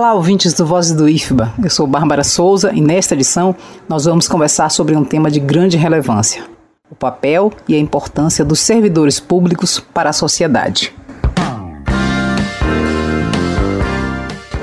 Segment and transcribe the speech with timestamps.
[0.00, 1.52] Olá, ouvintes do Voz do IFBA.
[1.62, 3.54] Eu sou Bárbara Souza e nesta edição
[3.86, 6.42] nós vamos conversar sobre um tema de grande relevância:
[6.90, 10.94] o papel e a importância dos servidores públicos para a sociedade.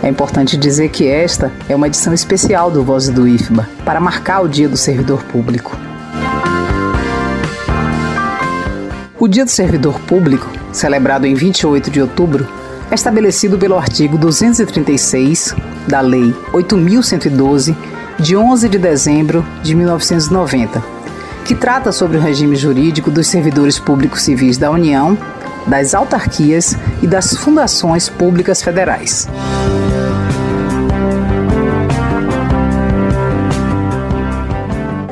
[0.02, 4.42] É importante dizer que esta é uma edição especial do Voz do IFBA para marcar
[4.42, 5.78] o Dia do Servidor Público.
[9.20, 12.57] O Dia do Servidor Público, celebrado em 28 de outubro,
[12.90, 15.56] é estabelecido pelo artigo 236
[15.88, 17.76] da Lei 8112,
[18.20, 20.84] de 11 de dezembro de 1990,
[21.46, 25.18] que trata sobre o regime jurídico dos servidores públicos civis da União,
[25.68, 29.28] das autarquias e das fundações públicas federais.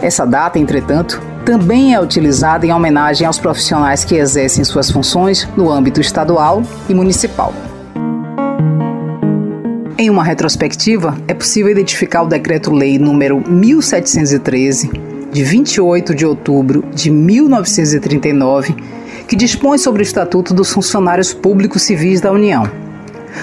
[0.01, 5.71] Essa data, entretanto, também é utilizada em homenagem aos profissionais que exercem suas funções no
[5.71, 7.53] âmbito estadual e municipal.
[9.95, 14.89] Em uma retrospectiva, é possível identificar o Decreto-Lei número 1713,
[15.31, 18.75] de 28 de outubro de 1939,
[19.27, 22.84] que dispõe sobre o Estatuto dos Funcionários Públicos Civis da União.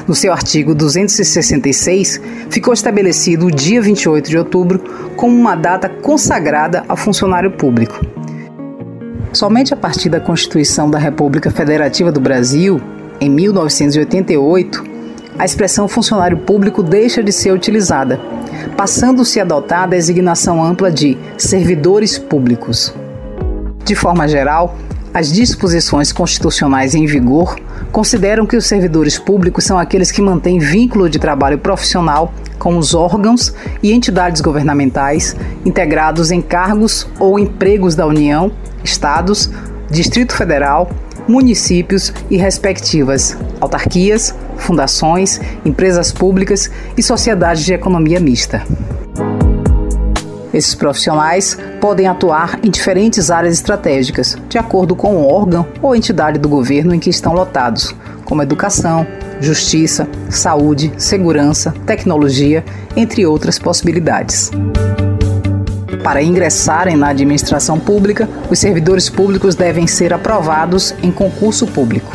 [0.07, 4.79] No seu artigo 266, ficou estabelecido o dia 28 de outubro
[5.17, 8.01] como uma data consagrada ao funcionário público.
[9.33, 12.81] Somente a partir da Constituição da República Federativa do Brasil,
[13.21, 14.85] em 1988,
[15.39, 18.21] a expressão funcionário público deixa de ser utilizada,
[18.77, 22.95] passando-se a adotar a designação ampla de servidores públicos.
[23.85, 24.77] De forma geral,
[25.15, 27.57] as disposições constitucionais em vigor
[27.93, 32.95] consideram que os servidores públicos são aqueles que mantêm vínculo de trabalho profissional com os
[32.95, 38.51] órgãos e entidades governamentais integrados em cargos ou empregos da União,
[38.83, 39.51] Estados,
[39.91, 40.91] Distrito Federal,
[41.29, 48.65] municípios e respectivas autarquias, fundações, empresas públicas e sociedades de economia mista.
[50.53, 56.39] Esses profissionais podem atuar em diferentes áreas estratégicas, de acordo com o órgão ou entidade
[56.39, 59.07] do governo em que estão lotados, como educação,
[59.41, 62.65] justiça, saúde, segurança, tecnologia,
[62.95, 64.51] entre outras possibilidades.
[66.03, 72.13] Para ingressarem na administração pública, os servidores públicos devem ser aprovados em concurso público.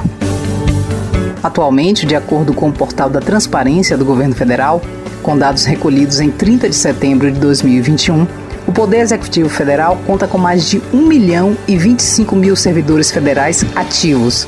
[1.42, 4.82] Atualmente, de acordo com o portal da Transparência do Governo Federal,
[5.28, 8.26] com dados recolhidos em 30 de setembro de 2021,
[8.66, 13.66] o Poder Executivo Federal conta com mais de 1 milhão e 25 mil servidores federais
[13.76, 14.48] ativos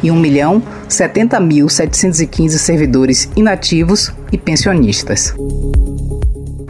[0.00, 5.34] e 1 milhão 70 mil 715 servidores inativos e pensionistas.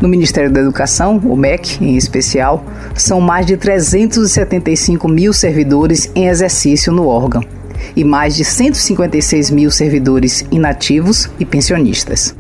[0.01, 2.65] No Ministério da Educação, o MEC em especial,
[2.95, 7.45] são mais de 375 mil servidores em exercício no órgão
[7.95, 12.35] e mais de 156 mil servidores inativos e pensionistas.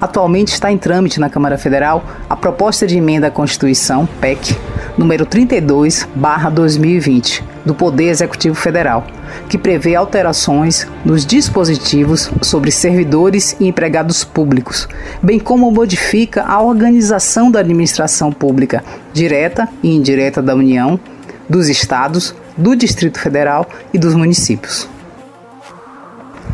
[0.00, 4.56] Atualmente está em trâmite na Câmara Federal a proposta de emenda à Constituição, PEC,
[4.96, 9.04] número 32/2020, do Poder Executivo Federal,
[9.48, 14.88] que prevê alterações nos dispositivos sobre servidores e empregados públicos,
[15.20, 21.00] bem como modifica a organização da administração pública, direta e indireta da União,
[21.48, 24.88] dos estados, do Distrito Federal e dos municípios.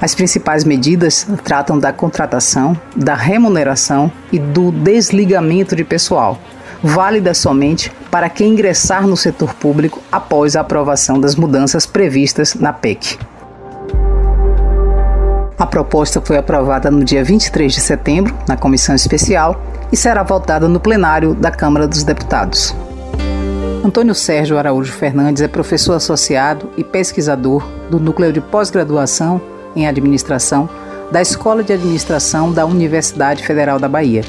[0.00, 6.38] As principais medidas tratam da contratação, da remuneração e do desligamento de pessoal,
[6.82, 12.72] válida somente para quem ingressar no setor público após a aprovação das mudanças previstas na
[12.72, 13.19] PEC.
[15.56, 19.62] A proposta foi aprovada no dia 23 de setembro, na comissão especial,
[19.93, 22.75] e será votada no plenário da Câmara dos Deputados.
[23.84, 29.41] Antônio Sérgio Araújo Fernandes é professor associado e pesquisador do Núcleo de Pós-Graduação
[29.74, 30.68] em Administração
[31.10, 34.22] da Escola de Administração da Universidade Federal da Bahia.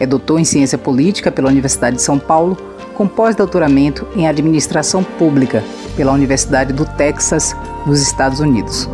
[0.00, 2.56] É doutor em Ciência Política pela Universidade de São Paulo,
[2.94, 5.62] com pós-doutoramento em Administração Pública
[5.96, 7.54] pela Universidade do Texas,
[7.86, 8.88] nos Estados Unidos.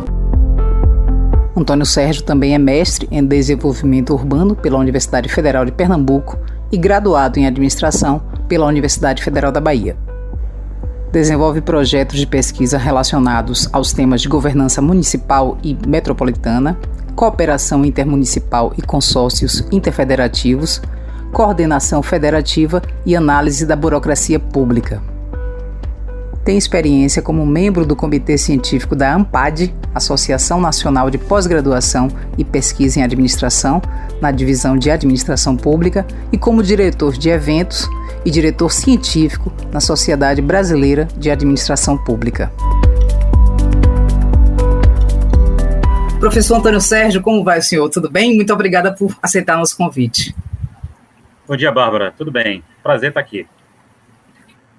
[1.55, 6.37] Antônio Sérgio também é mestre em Desenvolvimento Urbano pela Universidade Federal de Pernambuco
[6.71, 9.95] e graduado em Administração pela Universidade Federal da Bahia.
[11.11, 16.77] Desenvolve projetos de pesquisa relacionados aos temas de governança municipal e metropolitana,
[17.15, 20.81] cooperação intermunicipal e consórcios interfederativos,
[21.31, 25.01] coordenação federativa e análise da burocracia pública.
[26.45, 32.07] Tem experiência como membro do Comitê Científico da AMPAD, Associação Nacional de Pós-Graduação
[32.37, 33.81] e Pesquisa em Administração,
[34.21, 37.89] na Divisão de Administração Pública, e como diretor de eventos
[38.25, 42.51] e diretor científico na Sociedade Brasileira de Administração Pública.
[46.19, 47.87] Professor Antônio Sérgio, como vai o senhor?
[47.89, 48.35] Tudo bem?
[48.35, 50.35] Muito obrigada por aceitar nosso convite.
[51.47, 52.11] Bom dia, Bárbara.
[52.17, 52.63] Tudo bem?
[52.81, 53.45] Prazer estar aqui.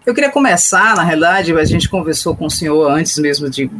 [0.04, 3.70] Eu queria começar, na realidade, a gente conversou com o senhor antes mesmo de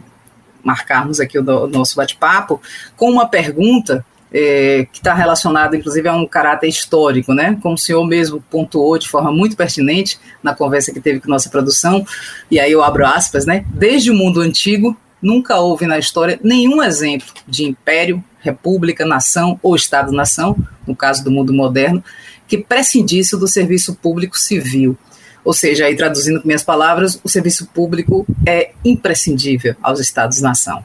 [0.63, 2.61] marcarmos aqui o, nosso bate-papo,
[2.97, 4.05] com uma pergunta
[4.39, 7.59] é, que está relacionada, inclusive, a um caráter histórico, né?
[7.63, 11.49] Como o senhor mesmo pontuou de forma muito pertinente na conversa que teve com nossa
[11.49, 12.07] produção,
[12.51, 13.65] e aí eu abro aspas, né?
[13.71, 19.75] Desde o mundo antigo, nunca houve na história nenhum exemplo de império, república, nação ou
[19.75, 20.55] Estado-nação,
[20.87, 22.05] no caso do mundo moderno,
[22.47, 24.99] que prescindisse do serviço público civil
[25.43, 30.85] ou seja, aí traduzindo com minhas palavras, o serviço público é imprescindível aos Estados-nação.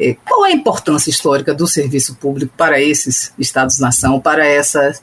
[0.00, 5.02] É, qual é a importância histórica do serviço público para esses Estados-nação, para essas,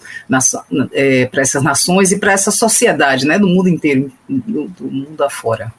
[0.91, 5.71] é, essas nações e para essa sociedade, né, do mundo inteiro, do, do mundo afora?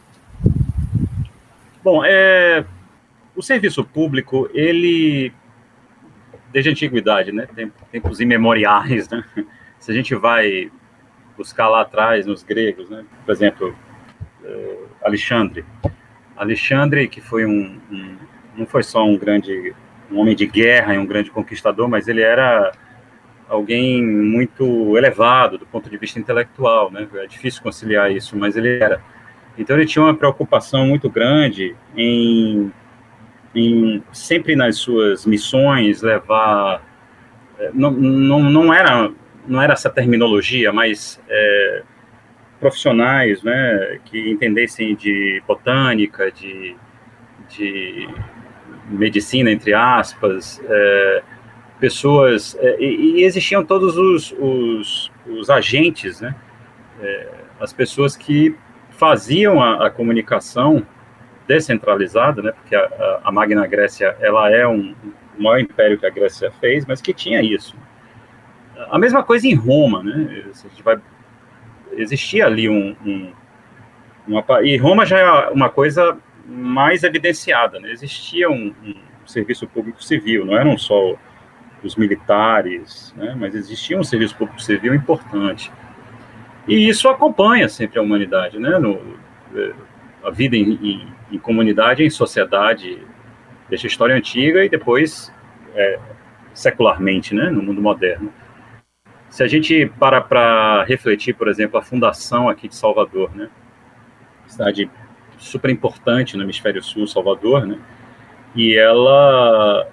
[1.82, 2.64] Bom, é,
[3.34, 5.32] o serviço público, ele,
[6.52, 7.48] desde a antiguidade, né,
[7.90, 9.24] tempos imemoriais, né,
[9.80, 10.70] se a gente vai
[11.36, 13.04] buscar lá atrás nos gregos, né?
[13.24, 13.76] Por exemplo,
[14.42, 15.64] uh, Alexandre.
[16.36, 18.16] Alexandre, que foi um, um,
[18.58, 19.74] não foi só um grande,
[20.10, 22.72] um homem de guerra e um grande conquistador, mas ele era
[23.48, 27.08] alguém muito elevado do ponto de vista intelectual, né?
[27.14, 29.00] É difícil conciliar isso, mas ele era.
[29.56, 32.70] Então ele tinha uma preocupação muito grande em,
[33.54, 36.82] em sempre nas suas missões levar
[37.58, 39.10] eh, não, não, não era
[39.46, 41.82] não era essa terminologia, mas é,
[42.60, 46.76] profissionais, né, que entendessem de botânica, de,
[47.48, 48.08] de
[48.88, 51.22] medicina, entre aspas, é,
[51.78, 56.34] pessoas, é, e, e, existiam todos os, os, os agentes, né,
[57.00, 57.28] é,
[57.60, 58.56] as pessoas que
[58.90, 60.84] faziam a, a, comunicação
[61.46, 64.94] descentralizada, né, porque a, a Magna Grécia, ela é um,
[65.38, 67.76] o maior império que a Grécia fez, mas que tinha isso,
[68.90, 70.44] a mesma coisa em Roma, né?
[70.46, 70.98] A gente vai,
[71.92, 73.32] existia ali um, um
[74.26, 76.16] uma, e Roma já é uma coisa
[76.48, 77.92] mais evidenciada, né?
[77.92, 81.14] Existia um, um serviço público civil, não eram só
[81.84, 83.36] os militares, né?
[83.38, 85.70] Mas existia um serviço público civil importante.
[86.66, 88.78] E isso acompanha sempre a humanidade, né?
[88.78, 89.00] No,
[90.24, 92.98] a vida em, em, em comunidade, em sociedade,
[93.68, 95.32] deixa a história antiga e depois
[95.74, 95.98] é,
[96.54, 97.50] secularmente, né?
[97.50, 98.32] No mundo moderno.
[99.28, 103.50] Se a gente para para refletir, por exemplo, a fundação aqui de Salvador, né?
[104.46, 104.90] Cidade
[105.38, 107.78] super importante no hemisfério sul, Salvador, né?
[108.54, 109.88] E ela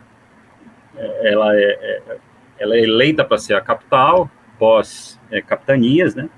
[0.97, 2.17] ela é, é
[2.57, 6.29] ela é eleita para ser a capital pós é, capitanias, né?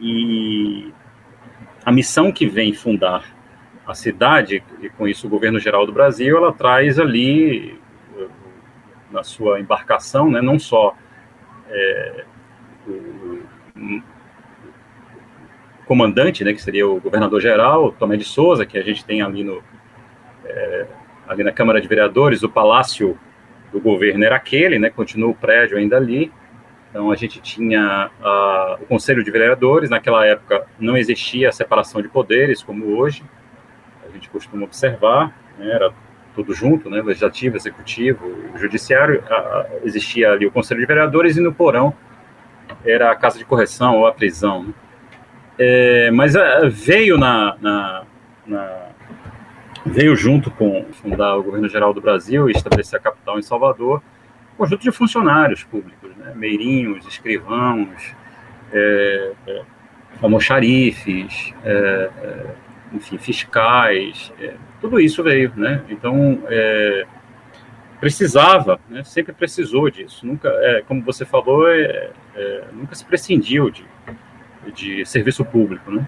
[0.00, 0.92] E
[1.84, 3.24] a missão que vem fundar
[3.86, 7.80] a cidade e com isso o governo geral do Brasil, ela traz ali
[9.10, 10.40] na sua embarcação, né?
[10.40, 10.96] Não só
[11.68, 12.24] é,
[15.86, 19.62] comandante, né, que seria o governador-geral, Tomé de Souza, que a gente tem ali, no,
[20.44, 20.86] é,
[21.28, 23.18] ali na Câmara de Vereadores, o palácio
[23.72, 26.32] do governo era aquele, né, continua o prédio ainda ali,
[26.90, 32.02] então a gente tinha a, o Conselho de Vereadores, naquela época não existia a separação
[32.02, 33.24] de poderes como hoje,
[34.06, 35.92] a gente costuma observar, né, era
[36.34, 41.40] tudo junto, né, legislativo, executivo, judiciário, a, a, existia ali o Conselho de Vereadores e
[41.40, 41.94] no porão
[42.84, 44.64] era a casa de correção ou a prisão.
[44.64, 44.74] Né?
[45.58, 48.04] É, mas é, veio na, na,
[48.46, 48.88] na,
[49.84, 54.02] veio junto com fundar o governo geral do Brasil e estabelecer a capital em Salvador,
[54.54, 56.32] um conjunto de funcionários públicos, né?
[56.34, 58.14] meirinhos, escrivãos,
[58.72, 59.62] é, é,
[60.22, 62.46] almoxarifes, é, é,
[62.94, 65.82] enfim, fiscais, é, tudo isso veio, né?
[65.88, 66.40] Então,
[68.00, 70.26] precisava, né, sempre precisou disso.
[70.26, 70.50] Nunca,
[70.88, 71.64] como você falou,
[72.72, 73.86] nunca se prescindiu de,
[74.74, 75.90] de serviço público.
[75.90, 76.06] Né?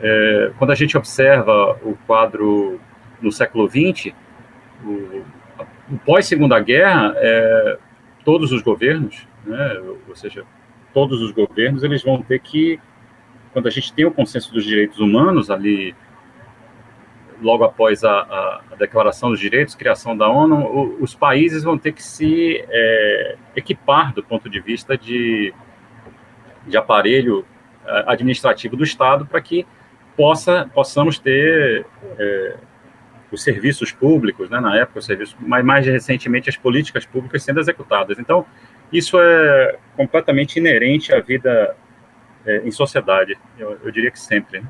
[0.00, 2.80] É, quando a gente observa o quadro
[3.20, 4.12] no século XX,
[4.84, 5.24] o,
[5.90, 7.78] o pós-segunda guerra, é,
[8.24, 10.44] todos os governos, né, ou seja,
[10.92, 12.80] todos os governos, eles vão ter que,
[13.52, 15.94] quando a gente tem o consenso dos direitos humanos ali
[17.40, 21.76] logo após a, a, a, Declaração dos Direitos, criação da ONU, o, os países vão
[21.76, 25.52] ter que se é, equipar do ponto de vista de,
[26.66, 27.44] de aparelho
[28.06, 29.66] administrativo do Estado para que
[30.16, 31.86] possa, possamos ter
[32.18, 32.56] é,
[33.30, 37.60] os serviços públicos, né, na época, os serviços, mas mais recentemente as políticas públicas sendo
[37.60, 38.18] executadas.
[38.18, 38.46] Então,
[38.92, 41.76] isso é completamente inerente à vida
[42.46, 44.60] é, em sociedade, eu, eu diria que sempre.
[44.60, 44.66] Né?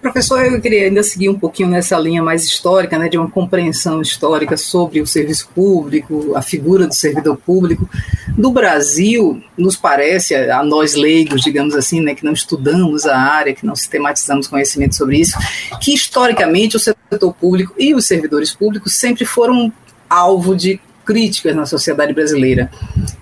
[0.00, 4.00] Professor, eu queria ainda seguir um pouquinho nessa linha mais histórica, né, de uma compreensão
[4.00, 7.86] histórica sobre o serviço público, a figura do servidor público.
[8.28, 13.54] Do Brasil, nos parece, a nós leigos, digamos assim, né, que não estudamos a área,
[13.54, 15.36] que não sistematizamos conhecimento sobre isso,
[15.82, 19.70] que historicamente o setor público e os servidores públicos sempre foram
[20.08, 22.70] alvo de críticas na sociedade brasileira.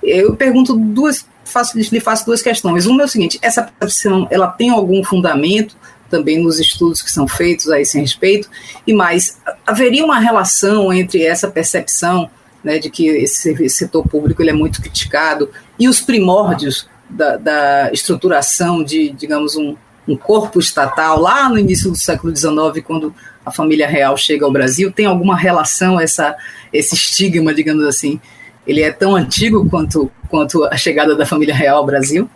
[0.00, 2.86] Eu pergunto duas, faço, lhe faço duas questões.
[2.86, 5.76] Uma é o seguinte: essa percepção ela tem algum fundamento?
[6.10, 8.48] Também nos estudos que são feitos a esse respeito,
[8.86, 12.30] e mais, haveria uma relação entre essa percepção
[12.62, 17.90] né, de que esse setor público ele é muito criticado e os primórdios da, da
[17.92, 23.50] estruturação de, digamos, um, um, corpo estatal lá no início do século XIX, quando a
[23.50, 26.36] família real chega ao Brasil, tem alguma relação essa
[26.72, 28.20] esse estigma, digamos assim,
[28.66, 32.28] ele é tão antigo quanto quanto a chegada da família real ao Brasil?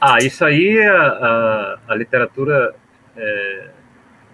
[0.00, 2.74] Ah, isso aí a, a, a literatura
[3.16, 3.70] é,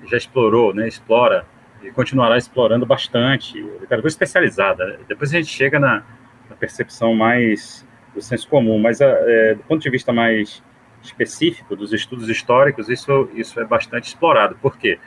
[0.05, 0.87] já explorou, né?
[0.87, 1.45] Explora
[1.83, 3.61] e continuará explorando bastante.
[3.61, 5.01] Literatura especializada.
[5.09, 6.05] Depois a gente chega na,
[6.49, 10.63] na percepção mais do senso comum, mas é, do ponto de vista mais
[11.03, 14.57] específico dos estudos históricos, isso, isso é bastante explorado.
[14.57, 14.99] Por quê?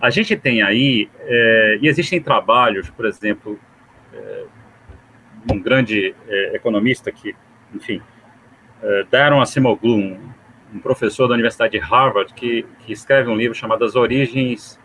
[0.00, 3.58] A gente tem aí, é, e existem trabalhos, por exemplo,
[4.12, 4.44] é,
[5.52, 7.34] um grande é, economista que,
[7.72, 8.02] enfim,
[8.82, 10.18] uh, Darren Acemoglu, um,
[10.74, 14.78] um, professor da Universidade de Harvard, que, que escreve um livro chamado As Origens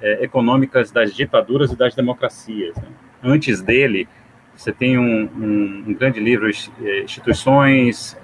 [0.00, 2.76] uh, Econômicas das Ditaduras e das Democracias.
[2.76, 2.88] Né?
[3.22, 4.08] Antes dele,
[4.54, 8.16] você tem um, um, um grande livro, eh, Instituições,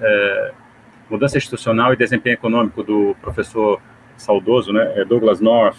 [1.09, 3.81] Mudança Institucional e Desempenho Econômico, do professor
[4.17, 5.79] saudoso, né, Douglas North.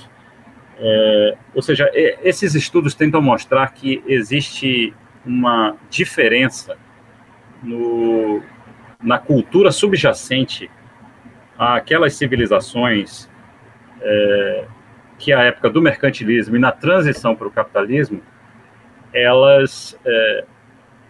[1.55, 4.93] ou seja, esses estudos tentam mostrar que existe
[5.25, 6.75] uma diferença
[7.63, 8.41] no,
[9.01, 10.69] na cultura subjacente
[11.57, 13.29] àquelas civilizações
[14.01, 14.65] é,
[15.17, 18.21] que a época do mercantilismo e na transição para o capitalismo,
[19.13, 20.45] elas é,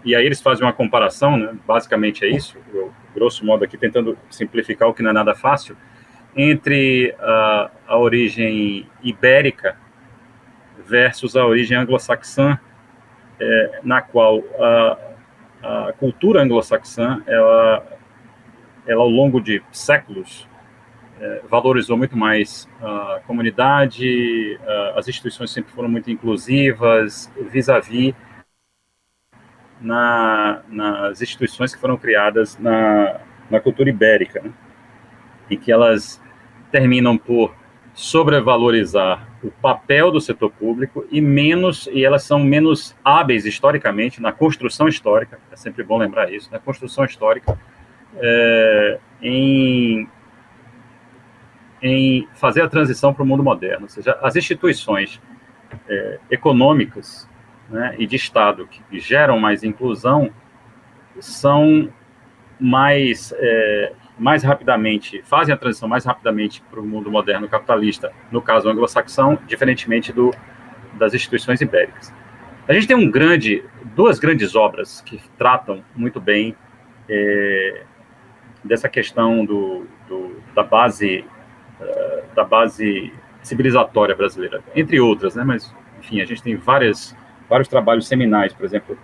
[0.04, 4.18] e aí eles fazem uma comparação, né, basicamente é isso, eu, grosso modo aqui tentando
[4.30, 5.78] simplificar o que não é nada fácil,
[6.36, 9.76] entre a, a origem ibérica
[10.86, 12.58] versus a origem anglo-saxã,
[13.40, 14.98] é, na qual a,
[15.64, 17.88] a cultura anglo-saxã, ela,
[18.88, 20.48] ela ao longo de séculos
[21.20, 28.14] é, valorizou muito mais a comunidade, a, as instituições sempre foram muito inclusivas, vis-à-vis
[29.80, 34.52] na, nas instituições que foram criadas na, na cultura ibérica, né?
[35.58, 36.22] que elas
[36.72, 37.54] terminam por
[37.94, 44.32] sobrevalorizar o papel do setor público e menos e elas são menos hábeis historicamente na
[44.32, 47.58] construção histórica é sempre bom lembrar isso na construção histórica
[48.18, 50.08] é, em
[51.82, 53.84] em fazer a transição para o mundo moderno.
[53.84, 55.20] Ou seja as instituições
[55.88, 57.28] é, econômicas
[57.70, 60.30] né, e de estado que geram mais inclusão
[61.20, 61.92] são
[62.60, 68.40] mais é, mais rapidamente, fazem a transição mais rapidamente para o mundo moderno capitalista, no
[68.40, 70.32] caso anglo-saxão, diferentemente do,
[70.94, 72.14] das instituições ibéricas.
[72.68, 76.56] A gente tem um grande, duas grandes obras que tratam muito bem
[77.10, 77.82] é,
[78.64, 81.26] dessa questão do, do da base
[81.80, 83.12] uh, da base
[83.42, 85.44] civilizatória brasileira, entre outras, né?
[85.44, 87.18] Mas enfim, a gente tem várias
[87.50, 88.96] vários trabalhos seminais, por exemplo,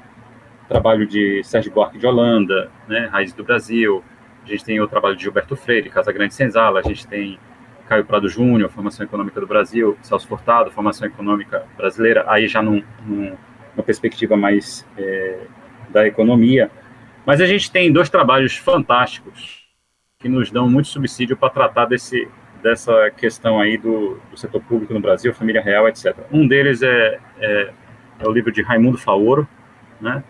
[0.70, 3.10] trabalho de Sérgio Buarque de Holanda, né?
[3.12, 4.04] Raiz do Brasil,
[4.48, 7.38] a gente tem o trabalho de Gilberto Freire, Casa Grande Senzala, a gente tem
[7.88, 12.82] Caio Prado Júnior, Formação Econômica do Brasil, Celso Furtado, Formação Econômica Brasileira, aí já num,
[13.06, 13.36] num,
[13.76, 15.40] numa perspectiva mais é,
[15.90, 16.72] da economia.
[17.26, 19.68] Mas a gente tem dois trabalhos fantásticos
[20.18, 22.28] que nos dão muito subsídio para tratar desse,
[22.64, 26.16] dessa questão aí do, do, setor público no Brasil, família real, etc.
[26.32, 27.74] Um deles é, é,
[28.20, 29.48] é o livro de Raimundo Faoro,
[30.00, 30.24] né?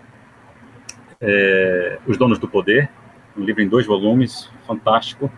[1.20, 2.90] É, Os Donos do Poder,
[3.38, 5.32] um livro em dois volumes, fantástico.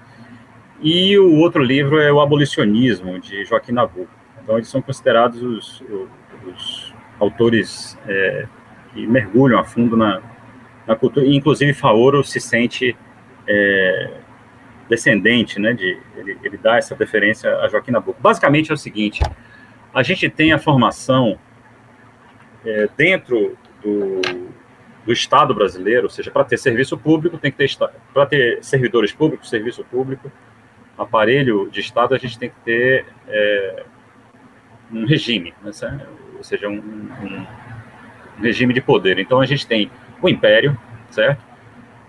[0.81, 4.09] E o outro livro é o Abolicionismo, de Joaquim Nabuco.
[4.41, 5.83] Então, eles são considerados os,
[6.47, 8.47] os autores é,
[8.93, 10.21] que mergulham a fundo na,
[10.87, 11.25] na cultura.
[11.25, 12.95] E, inclusive, Faoro se sente
[13.45, 14.13] é,
[14.89, 15.73] descendente, né?
[15.73, 18.21] De, ele, ele dá essa deferência a Joaquim Nabuco.
[18.21, 19.21] Basicamente é o seguinte:
[19.93, 21.37] a gente tem a formação
[22.65, 24.21] é, dentro do,
[25.09, 27.67] do Estado brasileiro, ou seja, para ter serviço público, tem que ter
[28.13, 30.31] para ter servidores públicos, serviço público,
[30.95, 33.85] aparelho de Estado, a gente tem que ter é,
[34.93, 35.71] um regime, né,
[36.37, 37.47] ou seja, um, um,
[38.37, 39.17] um, regime de poder.
[39.17, 39.89] Então a gente tem
[40.21, 41.43] o Império, certo?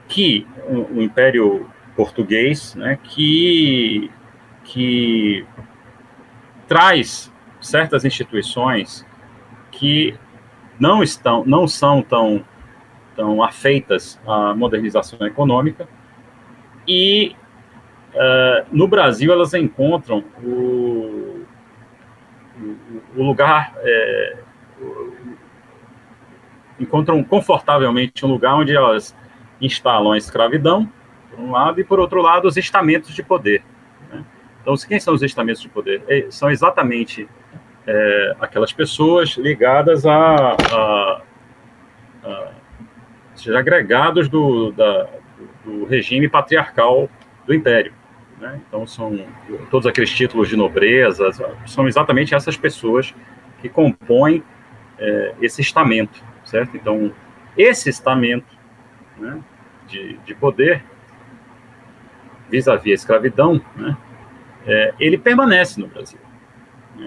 [0.07, 4.11] Que o, o Império português, né, que
[4.63, 5.47] que
[6.69, 9.07] traz certas instituições
[9.73, 10.15] que
[10.79, 12.45] não estão, não são tão,
[13.21, 15.87] tão afeitas à modernização econômica
[16.89, 17.37] e
[18.15, 21.45] uh, no Brasil elas encontram o,
[22.59, 24.39] o, o lugar é,
[26.79, 29.15] encontram confortavelmente um lugar onde elas
[29.61, 30.91] instalam a escravidão,
[31.29, 33.63] por um lado, e por outro lado, os estamentos de poder.
[34.11, 34.25] Né?
[34.63, 36.03] Então, quem são os estamentos de poder?
[36.09, 37.29] É, são exatamente
[37.87, 41.23] é, aquelas pessoas ligadas a, a,
[42.25, 42.60] a
[43.41, 45.09] seja, agregados do, da,
[45.65, 47.09] do regime patriarcal
[47.47, 47.93] do Império.
[48.39, 48.61] Né?
[48.67, 49.19] Então, são
[49.71, 51.31] todos aqueles títulos de nobreza,
[51.67, 53.15] são exatamente essas pessoas
[53.61, 54.43] que compõem
[54.99, 56.77] é, esse estamento, certo?
[56.77, 57.13] Então,
[57.57, 58.57] esse estamento
[59.19, 59.39] né,
[59.87, 60.83] de, de poder
[62.49, 63.97] vis-à-vis -vis a escravidão, né,
[64.67, 66.19] é, ele permanece no Brasil.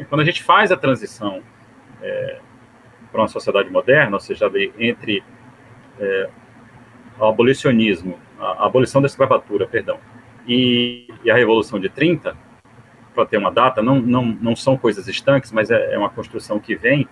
[0.10, 1.44] Quando a gente faz a transição
[2.02, 2.40] é,
[3.12, 5.24] para uma sociedade moderna, ou seja, entre
[6.00, 6.30] é,
[7.20, 10.00] abolicionismo, a, a, abolição da escravatura, perdão,
[10.48, 12.36] e, e, a Revolução de 30,
[13.14, 16.60] para ter uma data, não, não, não são coisas estanques, mas é, é uma construção
[16.60, 17.08] que vem,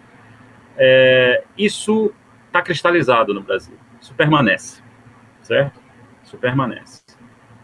[0.77, 2.13] é, isso
[2.47, 4.81] está cristalizado no Brasil, isso permanece,
[5.41, 5.79] certo?
[6.23, 7.01] Isso permanece.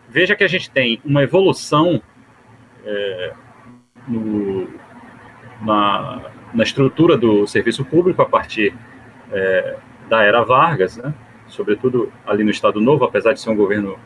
[0.09, 2.01] Veja que a gente tem uma evolução
[2.85, 3.33] é,
[4.07, 4.69] no,
[5.61, 8.73] na, na, estrutura do serviço público a partir
[9.31, 9.75] é,
[10.09, 11.13] da era Vargas, né?
[11.47, 13.97] sobretudo ali no Estado Novo, apesar de ser um governo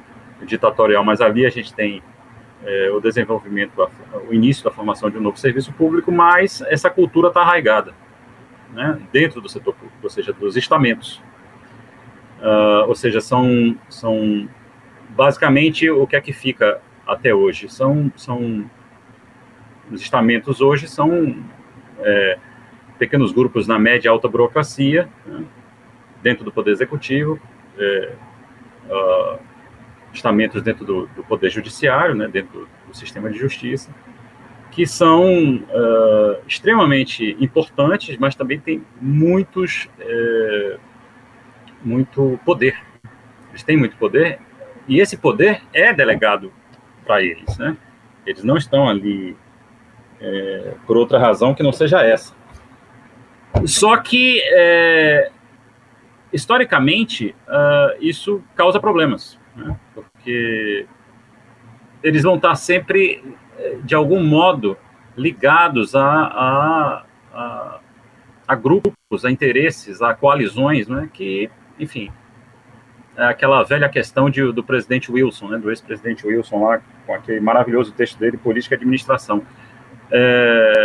[0.44, 2.02] ditatorial, mas ali a gente tem
[2.64, 3.72] é, o desenvolvimento,
[4.30, 7.94] o início da formação de um novo serviço público, mas essa cultura está arraigada
[8.74, 11.22] né, dentro do setor público, ou seja, dos estamentos.
[12.40, 14.50] Uh, ou seja, são, são
[15.10, 17.70] basicamente o que é que fica até hoje.
[17.70, 18.66] São, são
[19.92, 21.44] os estamentos hoje são
[22.00, 22.38] é,
[22.98, 25.44] pequenos grupos na média alta burocracia, né,
[26.22, 27.40] dentro do Poder Executivo,
[27.78, 28.14] é,
[28.90, 29.40] uh,
[30.14, 33.94] estamentos dentro do, do, Poder Judiciário, né, dentro do, sistema de justiça,
[34.72, 40.78] que são uh, extremamente importantes, mas também tem muitos, é,
[41.84, 42.78] muito poder.
[43.50, 44.40] Eles têm muito poder,
[44.88, 46.52] e esse poder é delegado
[47.06, 47.76] para eles, né?
[48.26, 49.36] Eles não estão ali
[50.20, 52.34] é, por outra razão que não seja essa.
[53.66, 55.32] Só que, é,
[56.34, 59.78] historicamente, uh, isso causa problemas, né?
[59.94, 60.86] porque
[62.04, 63.24] eles vão estar sempre,
[63.58, 64.78] é, de algum modo,
[65.16, 67.80] ligados a, a, a,
[68.48, 71.10] a grupos, a interesses, a coalizões, né?
[71.14, 72.12] que, enfim,
[73.16, 75.58] é aquela velha questão de, do presidente Wilson, né?
[75.58, 79.46] do ex-presidente Wilson lá, com aquele maravilhoso texto dele, Política e Administração
[80.12, 80.84] é,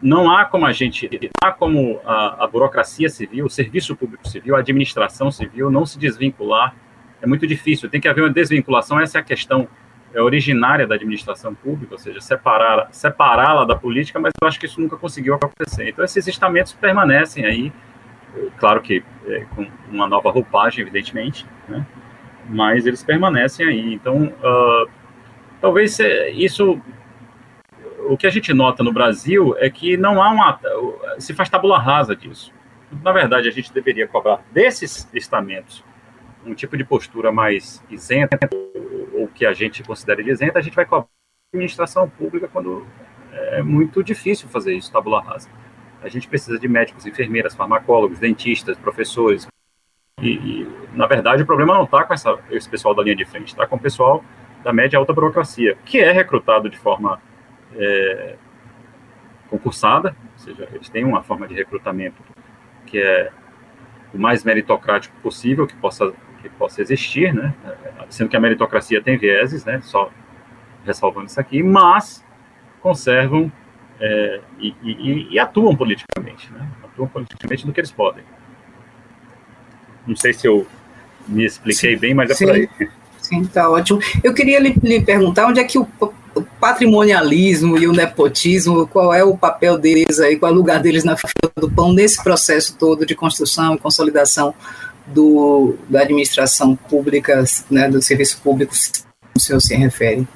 [0.00, 4.26] não há como a gente, não há como a, a, burocracia civil, o serviço público
[4.28, 6.74] civil, a administração civil não se desvincular.
[7.20, 9.66] É muito difícil, tem que haver uma desvinculação, essa é a questão
[10.14, 14.66] é, originária da administração pública, ou seja, separar, separá-la da política, mas eu acho que
[14.66, 15.88] isso nunca conseguiu acontecer.
[15.88, 17.72] Então, esses estamentos permanecem aí,
[18.56, 21.84] claro que é, com uma nova roupagem, evidentemente, né?
[22.48, 23.92] mas eles permanecem aí.
[23.92, 24.88] Então, uh,
[25.60, 25.98] talvez
[26.34, 26.80] isso
[28.08, 30.60] o que a gente nota no Brasil é que não há uma.
[31.18, 32.52] se faz tabula rasa disso.
[33.02, 35.84] Na verdade, a gente deveria cobrar desses estamentos
[36.46, 38.38] um tipo de postura mais isenta,
[39.12, 41.06] ou que a gente considere isenta, a gente vai cobrar
[41.52, 42.86] administração pública quando
[43.32, 45.50] é muito difícil fazer isso, tabula rasa.
[46.02, 49.46] A gente precisa de médicos, enfermeiras, farmacólogos, dentistas, professores.
[50.22, 53.24] E, e na verdade, o problema não está com essa, esse pessoal da linha de
[53.26, 54.24] frente, está com o pessoal
[54.64, 57.20] da média alta burocracia, que é recrutado de forma
[57.74, 58.36] é,
[59.48, 62.22] concursada, ou seja, eles têm uma forma de recrutamento
[62.86, 63.30] que é
[64.12, 67.52] o mais meritocrático possível que possa que possa existir, né?
[68.08, 69.80] Sendo que a meritocracia tem vieses, né?
[69.82, 70.10] Só
[70.84, 72.24] ressalvando isso aqui, mas
[72.80, 73.50] conservam
[74.00, 76.68] é, e, e, e, atuam politicamente, né?
[76.84, 78.24] Atuam politicamente no que eles podem.
[80.06, 80.66] Não sei se eu
[81.26, 82.68] me expliquei sim, bem, mas é sim, por aí.
[83.18, 83.98] Sim, tá ótimo.
[84.22, 85.86] Eu queria lhe, lhe perguntar onde é que o
[86.38, 90.80] o patrimonialismo e o nepotismo, qual é o papel deles aí, qual é o lugar
[90.80, 94.54] deles na fila do pão nesse processo todo de construção e consolidação
[95.06, 98.72] do, da administração pública, né, do serviço público,
[99.34, 100.26] o senhor se refere?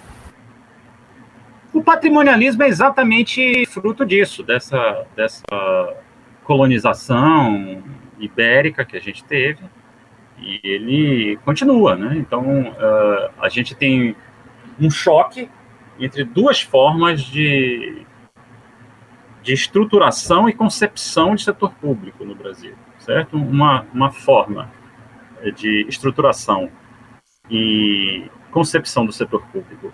[1.73, 5.43] O patrimonialismo é exatamente fruto disso, dessa, dessa
[6.45, 7.83] colonização
[8.19, 9.61] ibérica que a gente teve,
[10.39, 12.17] e ele continua, né?
[12.17, 14.15] Então, uh, a gente tem
[14.81, 15.49] um choque
[15.99, 18.05] entre duas formas de,
[19.43, 23.37] de estruturação e concepção de setor público no Brasil, certo?
[23.37, 24.71] Uma, uma forma
[25.57, 26.71] de estruturação
[27.51, 29.93] e concepção do setor público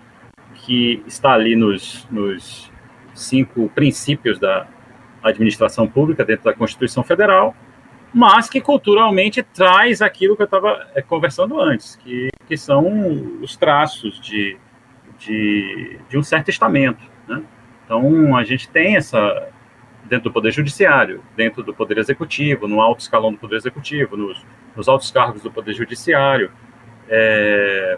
[0.53, 2.71] que está ali nos, nos
[3.13, 4.67] cinco princípios da
[5.23, 7.55] administração pública dentro da Constituição Federal,
[8.13, 13.55] mas que culturalmente traz aquilo que eu estava é, conversando antes, que, que são os
[13.55, 14.57] traços de,
[15.19, 17.03] de, de um certo estamento.
[17.27, 17.43] Né?
[17.85, 19.49] Então, a gente tem essa,
[20.05, 24.43] dentro do Poder Judiciário, dentro do Poder Executivo, no alto escalão do Poder Executivo, nos,
[24.75, 26.51] nos altos cargos do Poder Judiciário,
[27.07, 27.97] é,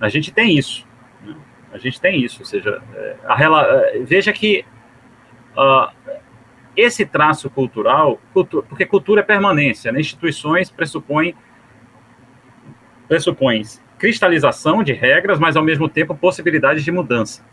[0.00, 0.86] a gente tem isso.
[1.24, 1.34] Né?
[1.72, 3.36] A gente tem isso, ou seja, é, a,
[4.04, 4.64] veja que
[6.76, 9.98] esse traço cultural, cultura, porque cultura é permanência, né?
[9.98, 11.34] instituições pressupõem,
[13.08, 13.62] pressupõem
[13.98, 17.44] cristalização de regras, mas ao mesmo tempo possibilidade de mudança.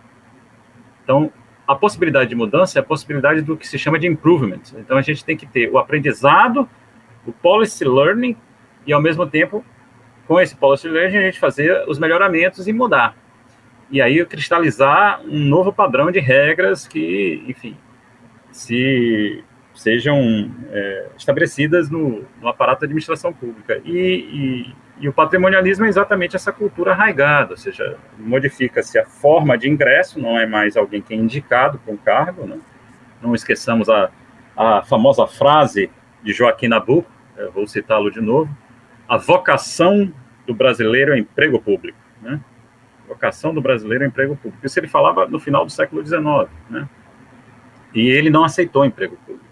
[1.04, 1.32] Então,
[1.68, 4.62] a possibilidade de mudança é a possibilidade do que se chama de improvement.
[4.78, 6.70] Então, a gente tem que ter o aprendizado,
[7.26, 8.38] o policy learning,
[8.86, 9.66] e ao mesmo tempo,
[10.28, 13.16] com esse policy learning, a gente fazer os melhoramentos e mudar.
[13.90, 17.78] E aí, cristalizar um novo padrão de regras que, enfim,
[18.52, 23.82] se sejam é, estabelecidas no, no, aparato da administração pública.
[23.84, 29.58] E, e, e, o patrimonialismo é exatamente essa cultura arraigada, ou seja, modifica-se a forma
[29.58, 32.60] de ingresso, não é mais alguém que é indicado para um cargo, né?
[33.22, 34.10] não esqueçamos a,
[34.56, 35.90] a famosa frase
[36.24, 37.10] de Joaquim Nabuco,
[37.54, 38.56] vou citá-lo de novo,
[39.08, 40.12] a vocação
[40.48, 42.40] do brasileiro é emprego público, né?
[43.08, 44.66] vocação do brasileiro é emprego público.
[44.66, 46.88] Isso ele falava no final do século XIX, né?
[47.94, 49.46] E ele não aceitou emprego público.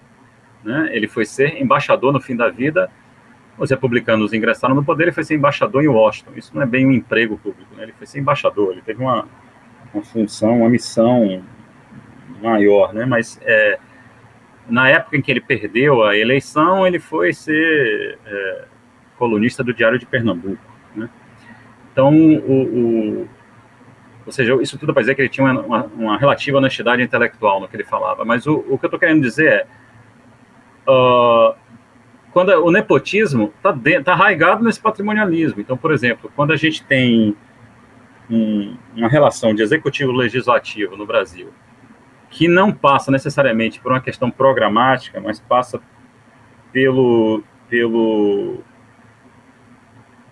[0.64, 0.90] Né?
[0.92, 2.92] Ele foi ser embaixador no fim da vida.
[3.58, 6.32] Os republicanos ingressaram no poder, ele foi ser embaixador em Washington.
[6.36, 7.84] Isso não é bem um emprego público, né?
[7.84, 8.72] ele foi ser embaixador.
[8.72, 9.28] Ele teve uma,
[9.94, 11.44] uma função, uma missão
[12.42, 13.06] maior, né?
[13.06, 13.80] Mas é,
[14.68, 18.66] na época em que ele perdeu a eleição, ele foi ser é,
[19.18, 20.62] colunista do Diário de Pernambuco.
[20.96, 21.10] Né?
[21.92, 23.30] Então, o, o
[24.26, 27.68] ou seja, isso tudo para dizer que ele tinha uma, uma, relativa honestidade intelectual no
[27.68, 28.24] que ele falava.
[28.24, 29.68] Mas o, o que eu estou querendo dizer é.
[30.90, 31.56] Uh,
[32.34, 35.62] quando o nepotismo está tá arraigado nesse patrimonialismo.
[35.62, 37.38] Então, por exemplo, quando a gente tem
[38.30, 41.54] um, uma relação de executivo-legislativo no Brasil,
[42.32, 45.80] que não passa necessariamente por uma questão programática, mas passa
[46.72, 48.64] pelo, pelo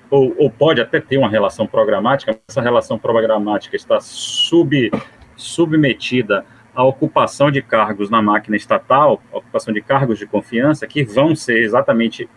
[0.10, 4.92] ou, ou, pode até ter uma relação programática, mas essa relação programática está sub,
[5.36, 11.36] submetida à ocupação de cargos na máquina estatal, ocupação de cargos de confiança, que vão
[11.36, 12.30] ser exatamente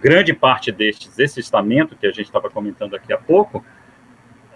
[0.00, 3.64] grande parte destes, esse estamento que a gente estava comentando aqui há pouco,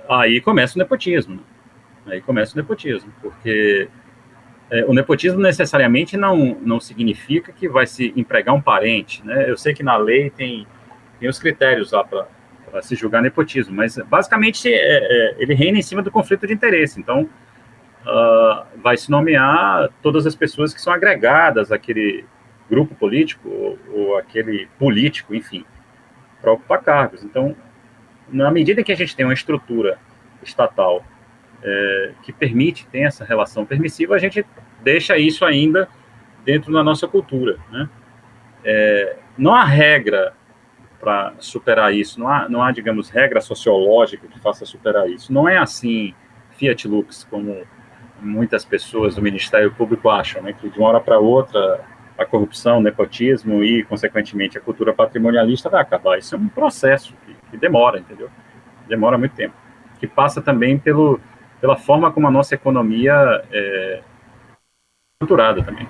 [0.08, 1.36] aí começa o nepotismo.
[1.36, 2.14] Né?
[2.14, 3.88] Aí começa o nepotismo, porque
[4.70, 9.24] é, o nepotismo necessariamente não, não significa que vai se empregar um parente.
[9.24, 9.50] Né?
[9.50, 10.66] Eu sei que na lei tem
[11.18, 15.82] tem os critérios lá para se julgar nepotismo, mas basicamente é, é, ele reina em
[15.82, 17.00] cima do conflito de interesse.
[17.00, 17.28] Então,
[18.08, 22.24] uh, vai se nomear todas as pessoas que são agregadas àquele
[22.68, 25.64] grupo político ou, ou aquele político, enfim,
[26.40, 27.22] para ocupar cargos.
[27.22, 27.54] Então,
[28.28, 29.98] na medida que a gente tem uma estrutura
[30.42, 31.04] estatal
[31.62, 34.44] é, que permite, tem essa relação permissiva, a gente
[34.82, 35.88] deixa isso ainda
[36.44, 37.58] dentro da nossa cultura.
[37.70, 37.88] Né?
[38.64, 40.34] É, não há regra
[41.00, 42.18] para superar isso.
[42.18, 45.32] Não há, não há, digamos, regra sociológica que faça superar isso.
[45.32, 46.14] Não é assim
[46.50, 47.64] Fiat Lux, como
[48.20, 51.80] muitas pessoas do Ministério Público acham, né, que de uma hora para outra
[52.18, 56.18] a corrupção, o nepotismo e, consequentemente, a cultura patrimonialista vai acabar.
[56.18, 58.28] Isso é um processo que, que demora, entendeu?
[58.88, 59.54] Demora muito tempo.
[60.00, 61.20] Que passa também pelo,
[61.60, 63.14] pela forma como a nossa economia
[63.52, 64.00] é
[65.14, 65.88] estruturada também.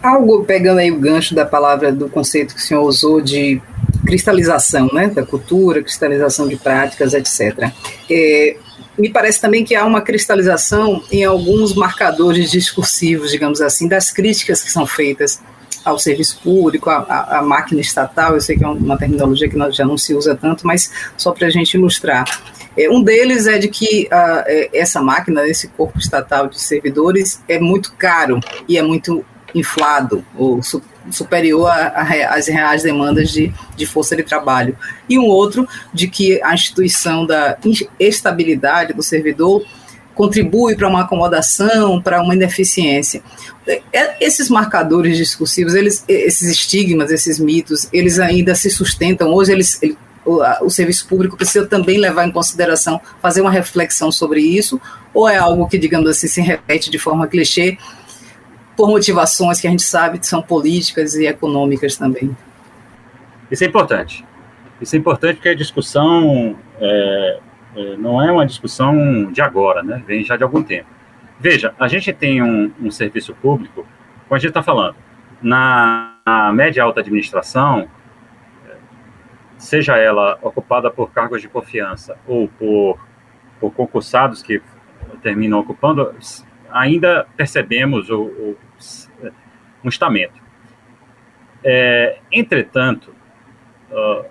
[0.00, 3.60] Algo pegando aí o gancho da palavra, do conceito que o senhor usou de
[4.04, 7.72] cristalização, né, da cultura, cristalização de práticas, etc.
[8.10, 8.56] É,
[8.98, 14.62] me parece também que há uma cristalização em alguns marcadores discursivos, digamos assim, das críticas
[14.62, 15.40] que são feitas
[15.84, 18.34] ao serviço público, à, máquina estatal.
[18.34, 21.46] Eu sei que é uma terminologia que já não se usa tanto, mas só para
[21.46, 22.24] a gente ilustrar.
[22.76, 27.58] É, um deles é de que uh, essa máquina, esse corpo estatal de servidores, é
[27.58, 29.24] muito caro e é muito
[29.54, 30.62] inflado ou
[31.10, 34.76] superior às reais demandas de, de força de trabalho.
[35.08, 37.56] E um outro de que a instituição da
[37.98, 39.64] estabilidade do servidor
[40.14, 43.22] contribui para uma acomodação, para uma ineficiência.
[43.66, 49.32] É, é, esses marcadores discursivos, eles, esses estigmas, esses mitos, eles ainda se sustentam.
[49.32, 54.12] Hoje, eles, ele, o, o, serviço público precisa também levar em consideração, fazer uma reflexão
[54.12, 54.80] sobre isso,
[55.14, 57.78] ou é algo que, digamos assim, se repete de forma clichê
[58.76, 62.36] por motivações que a gente sabe que são políticas e econômicas também.
[63.50, 64.24] Isso é importante.
[64.80, 67.38] Isso é importante porque a discussão é,
[67.76, 70.02] é, não é uma discussão de agora, né?
[70.06, 70.88] Vem já de algum tempo.
[71.38, 73.86] Veja, a gente tem um, um serviço público,
[74.28, 74.96] como a gente está falando,
[75.42, 77.88] na, na média alta administração,
[79.58, 82.98] seja ela ocupada por cargos de confiança ou por,
[83.60, 84.60] por concursados que
[85.22, 86.14] terminam ocupando,
[86.72, 88.56] ainda percebemos o,
[89.82, 90.40] o estamento.
[91.64, 93.14] É, entretanto,
[93.90, 94.24] uh,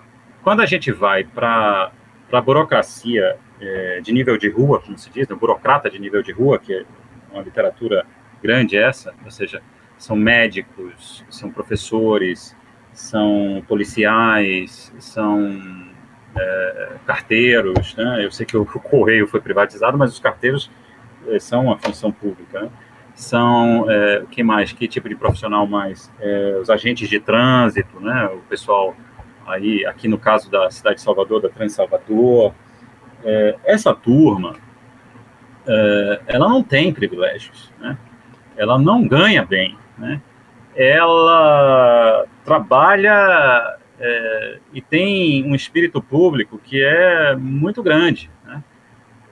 [0.44, 1.92] quando a gente vai para
[2.32, 6.32] a burocracia é, de nível de rua, como se diz, né, burocrata de nível de
[6.32, 6.86] rua, que é
[7.32, 8.06] uma literatura
[8.42, 9.62] grande essa, ou seja,
[9.98, 12.56] são médicos, são professores,
[12.92, 15.92] são policiais, são
[16.36, 18.26] é, carteiros, né?
[18.26, 20.72] Eu sei que o, o, correio foi privatizado, mas os carteiros
[21.40, 22.62] são uma função pública.
[22.62, 22.70] Né?
[23.16, 24.72] São é, que mais?
[24.72, 26.12] Que tipo de profissional mais?
[26.20, 28.26] É, os agentes de trânsito, né?
[28.34, 28.96] O pessoal
[29.46, 32.54] aí, aqui no caso da cidade de Salvador, da Trans Salvador,
[33.24, 34.56] é, essa turma,
[35.68, 37.98] é, ela não tem privilégios, né?
[38.56, 40.22] Ela não ganha bem, né?
[40.76, 48.30] ela trabalha é, e tem um espírito público que é muito grande.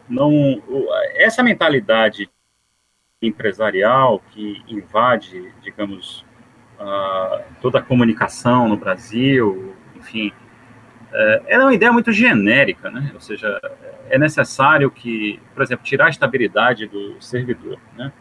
[0.09, 0.61] Não,
[1.15, 2.29] essa mentalidade
[3.21, 6.25] empresarial que invade, digamos,
[7.61, 10.31] toda a comunicação no Brasil, enfim,
[11.11, 13.11] é, é uma ideia muito genérica, né?
[13.13, 13.59] Ou seja,
[14.09, 18.11] é necessário que, por exemplo, tirar a estabilidade do servidor, né?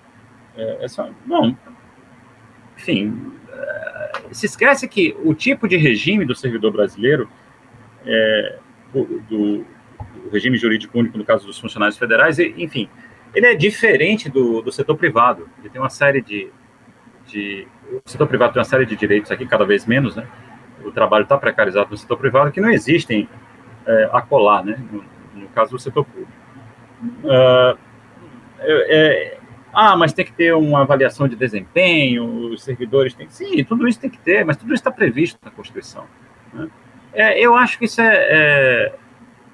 [0.57, 1.09] É, é só,
[2.77, 7.29] enfim, eh, se esquece que o tipo de regime do servidor brasileiro,
[8.05, 8.59] é,
[8.93, 9.67] do,
[10.33, 12.89] regime jurídico único no caso dos funcionários federais, enfim,
[13.35, 15.49] ele é diferente do, do setor privado.
[15.61, 16.51] Ele tem uma série de,
[17.27, 17.67] de,
[18.05, 20.27] O setor privado tem uma série de direitos aqui, cada vez menos, né?
[20.85, 23.29] O trabalho está precarizado no setor privado, que não existem
[23.87, 24.79] é, a colar, né?
[24.91, 25.05] No,
[25.35, 26.33] no caso do setor público.
[27.25, 27.79] Uh,
[28.61, 29.39] é,
[29.73, 33.29] ah, mas tem que ter uma avaliação de desempenho, os servidores têm.
[33.29, 36.05] Sim, tudo isso tem que ter, mas tudo isso está previsto na Constituição.
[36.53, 36.69] Né?
[37.13, 38.93] É, eu acho que isso é,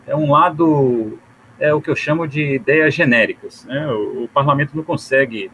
[0.07, 1.19] é, um lado,
[1.59, 3.64] é o que eu chamo de ideias genéricas.
[3.64, 3.87] Né?
[3.87, 5.51] O, o, parlamento não consegue,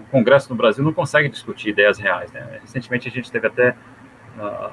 [0.00, 2.32] o Congresso no Brasil não consegue discutir ideias reais.
[2.32, 2.58] Né?
[2.62, 3.76] Recentemente a gente teve até
[4.38, 4.70] uh,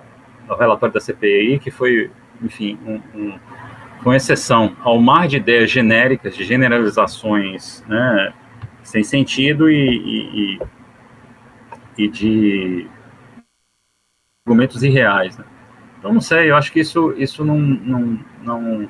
[0.49, 2.09] o relatório da CPI, que foi,
[2.41, 3.39] enfim, um, um,
[4.03, 8.33] com exceção ao mar de ideias genéricas, de generalizações, né?
[8.83, 10.59] sem sentido e, e,
[11.97, 12.87] e de
[14.45, 15.37] argumentos irreais.
[15.37, 15.43] Né?
[15.99, 18.89] Então, não sei, eu acho que isso, isso não, não, não,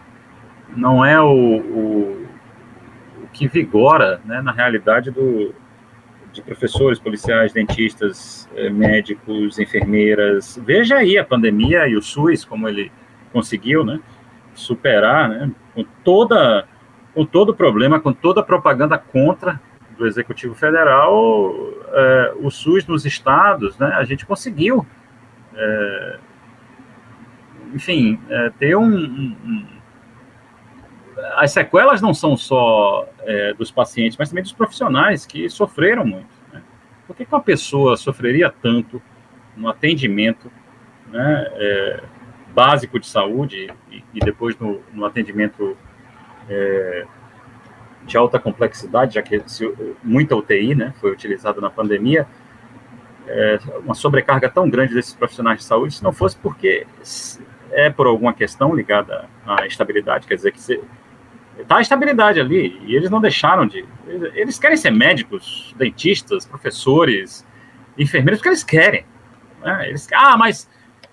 [0.75, 2.27] não é o, o,
[3.23, 5.53] o que vigora né, na realidade do,
[6.37, 10.59] de professores, policiais, dentistas, eh, médicos, enfermeiras.
[10.63, 12.91] Veja aí a pandemia e o SUS, como ele
[13.33, 13.99] conseguiu né,
[14.53, 16.67] superar, né, com, toda,
[17.13, 19.59] com todo o problema, com toda a propaganda contra
[19.97, 21.53] do Executivo Federal,
[21.91, 24.85] é, o SUS nos estados, né, a gente conseguiu,
[25.55, 26.19] é,
[27.73, 29.65] enfim, é, ter um, um,
[31.35, 36.29] As sequelas não são só é, dos pacientes, mas também dos profissionais que sofreram muito.
[36.53, 36.61] Né?
[37.05, 39.01] Por que, que uma pessoa sofreria tanto
[39.55, 40.51] no atendimento
[41.07, 42.03] né, é,
[42.53, 45.77] básico de saúde e, e depois no, no atendimento
[46.49, 47.05] é,
[48.05, 49.43] de alta complexidade, já que
[50.03, 52.25] muita UTI né, foi utilizada na pandemia,
[53.27, 56.87] é, uma sobrecarga tão grande desses profissionais de saúde, se não fosse porque
[57.71, 62.95] é por alguma questão ligada à estabilidade, quer dizer que está a estabilidade ali, e
[62.95, 63.85] eles não deixaram de.
[64.33, 67.45] Eles querem ser médicos, dentistas, professores,
[67.97, 69.05] enfermeiros, porque eles querem.
[69.61, 69.89] Né?
[69.89, 70.69] Eles, ah, mas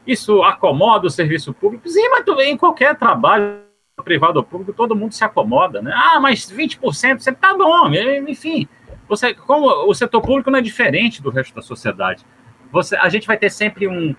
[0.06, 1.88] isso acomoda o serviço público.
[1.88, 3.62] Sim, mas em qualquer trabalho
[4.04, 5.92] privado ou público, todo mundo se acomoda, né?
[5.94, 7.90] Ah, mas 20% sempre tá bom,
[8.28, 8.68] enfim.
[9.08, 12.24] Você, como o setor público não é diferente do resto da sociedade.
[12.72, 14.14] Você, a gente vai ter sempre um,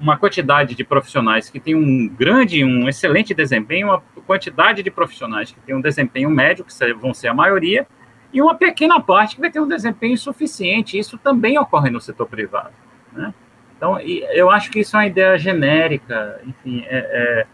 [0.00, 5.50] uma quantidade de profissionais que tem um grande, um excelente desempenho, uma quantidade de profissionais
[5.50, 7.86] que tem um desempenho médio, que vão ser a maioria,
[8.32, 10.98] e uma pequena parte que vai ter um desempenho insuficiente.
[10.98, 12.72] Isso também ocorre no setor privado.
[13.12, 13.32] Né?
[13.76, 17.46] Então, eu acho que isso é uma ideia genérica, enfim, é, é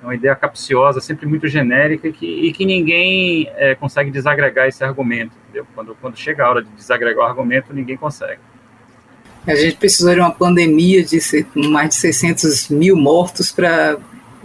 [0.00, 4.68] é uma ideia capciosa, sempre muito genérica e que, e que ninguém é, consegue desagregar
[4.68, 5.66] esse argumento, entendeu?
[5.74, 8.40] Quando, quando chega a hora de desagregar o argumento, ninguém consegue.
[9.48, 11.18] A gente precisou de uma pandemia de
[11.54, 13.96] mais de 600 mil mortos para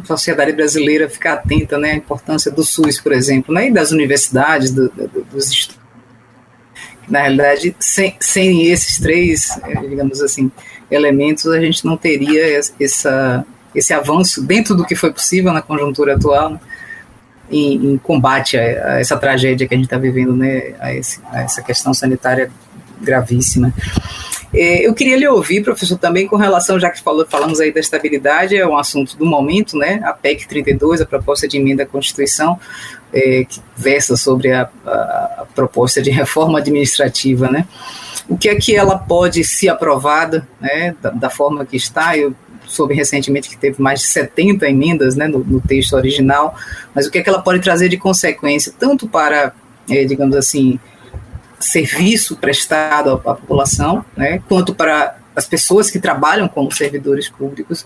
[0.02, 3.92] a sociedade brasileira ficar atenta né, à importância do SUS, por exemplo, né, e das
[3.92, 5.82] universidades, do, do, dos estudos.
[7.10, 10.50] na realidade, sem, sem esses três, eh, digamos assim,
[10.90, 16.16] elementos, a gente não teria essa, esse avanço dentro do que foi possível na conjuntura
[16.16, 16.58] atual
[17.52, 21.20] em, em, combate a, a, essa tragédia que a gente está vivendo, né, a, esse,
[21.30, 22.50] a, essa questão sanitária
[23.02, 23.74] gravíssima.
[24.54, 28.56] É, eu queria lhe ouvir, professor, também com relação, já que falamos aí da estabilidade,
[28.56, 30.00] é um assunto do momento, né?
[30.04, 32.60] A PEC 32, a proposta de emenda à Constituição,
[33.12, 37.68] é, que versa sobre a, a, proposta de reforma administrativa, né?
[38.30, 40.96] O que é que ela pode ser aprovada, né?
[41.02, 42.36] Da, da forma que está, eu
[42.68, 46.56] soube recentemente que teve mais de 70 emendas né, no, no, texto original,
[46.94, 49.54] mas o que é que ela pode trazer de consequência, tanto para,
[49.90, 50.80] é, digamos assim,
[51.64, 57.86] serviço prestado à, à população, né, quanto para as pessoas que trabalham como servidores públicos,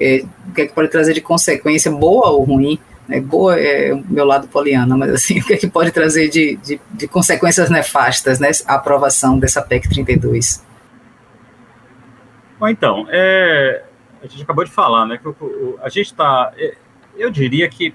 [0.00, 3.92] é, o que é que pode trazer de consequência, boa ou ruim, né, boa é
[3.92, 7.08] o meu lado poliana, mas assim, o que é que pode trazer de, de, de
[7.08, 10.64] consequências nefastas, né, a aprovação dessa PEC 32?
[12.58, 13.84] Bom, então, é,
[14.22, 16.74] a gente acabou de falar, né, que o, o, a gente está, é,
[17.16, 17.94] eu diria que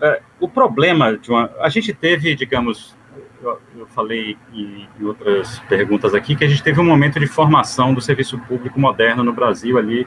[0.00, 2.96] é, o problema de uma, a gente teve, digamos,
[3.42, 8.00] eu, falei em, outras perguntas aqui que a gente teve um momento de formação do
[8.00, 10.06] serviço público moderno no Brasil ali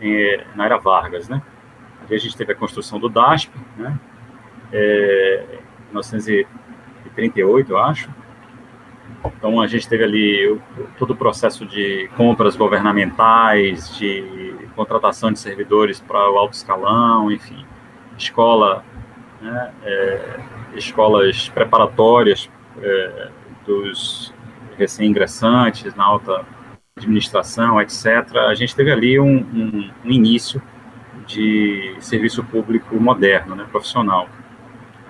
[0.00, 1.40] em, na era Vargas, né?
[2.04, 3.98] Ali a gente teve a construção do DASP, né?
[4.72, 5.58] É,
[5.90, 8.10] 1938, eu acho.
[9.24, 10.60] Então a gente teve ali o,
[10.98, 17.64] todo o processo de compras governamentais, de contratação de servidores para o alto escalão, enfim,
[18.16, 18.84] escola
[19.40, 20.40] né, é,
[20.74, 23.28] escolas preparatórias é,
[23.66, 24.32] dos
[24.76, 26.44] recém-ingressantes na alta
[26.96, 30.62] administração, etc., a gente teve ali um, um, um início
[31.26, 34.28] de serviço público moderno, né, profissional,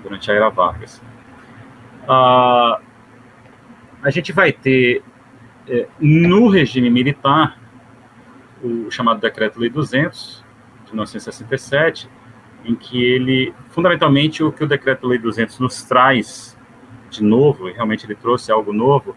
[0.03, 1.03] durante a era Vargas.
[2.09, 2.81] Ah,
[4.03, 5.03] a gente vai ter,
[5.69, 7.59] é, no regime militar,
[8.63, 10.45] o chamado Decreto-Lei 200,
[10.85, 12.09] de 1967,
[12.65, 16.57] em que ele, fundamentalmente, o que o Decreto-Lei 200 nos traz
[17.11, 19.15] de novo, e realmente ele trouxe algo novo,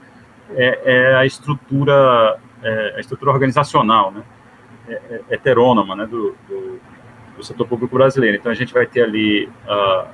[0.52, 4.24] é, é a estrutura, é, a estrutura organizacional, né,
[4.88, 4.94] é,
[5.30, 6.80] é heterônoma, né, do, do,
[7.38, 8.38] do, setor público brasileiro.
[8.38, 10.08] Então, a gente vai ter ali uh,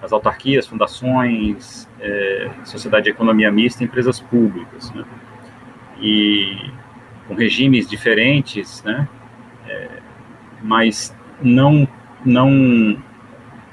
[0.00, 5.04] as autarquias, fundações, é, sociedade de economia mista, empresas públicas, né,
[6.00, 6.70] e
[7.26, 9.08] com regimes diferentes, né,
[9.68, 9.88] é,
[10.62, 11.88] mas não
[12.24, 13.02] não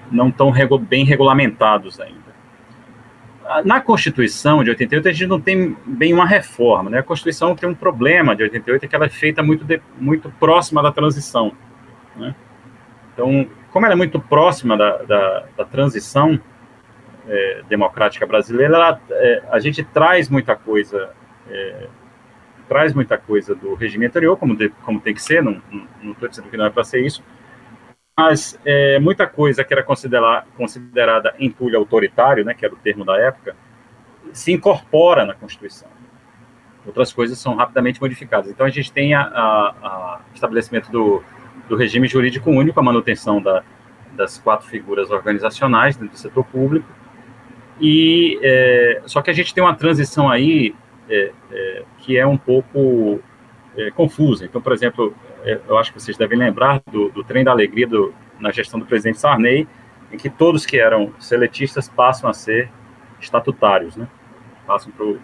[0.10, 2.27] não tão regu bem regulamentados ainda.
[3.65, 6.99] Na Constituição de 88 a gente não tem bem uma reforma, né?
[6.99, 10.29] A Constituição tem um problema de 88 é que ela é feita muito de, muito
[10.31, 11.53] próxima da transição,
[12.15, 12.36] né?
[13.13, 16.39] Então, como ela é muito próxima da, da, da transição
[17.27, 21.10] é, democrática brasileira, ela, é, a gente traz muita coisa
[21.49, 21.88] é,
[22.67, 25.62] traz muita coisa do regime anterior, como, de, como tem que ser, não
[26.12, 27.23] estou dizendo que não é para ser isso,
[28.19, 33.06] mas é, muita coisa que era considerada, considerada entulho autoritário, né, que era o termo
[33.06, 33.56] da época,
[34.34, 35.88] se incorpora na Constituição.
[36.84, 38.49] Outras coisas são rapidamente modificadas.
[38.49, 41.21] Então, a gente tem a estabelecimento do,
[41.69, 43.63] do regime jurídico único, a manutenção da,
[44.13, 46.88] das quatro figuras organizacionais do setor público,
[47.80, 50.73] e é, só que a gente tem uma transição aí
[51.08, 53.19] é, é que é um pouco
[53.77, 54.45] é, confusa.
[54.45, 55.13] Então, por exemplo,
[55.67, 58.86] eu acho que vocês devem lembrar do, do trem da alegria do, na gestão do
[58.86, 59.67] presidente Sarney,
[60.12, 62.69] em que todos que eram seletistas passam a ser
[63.19, 64.07] estatutários, né?
[64.65, 65.19] Passam para o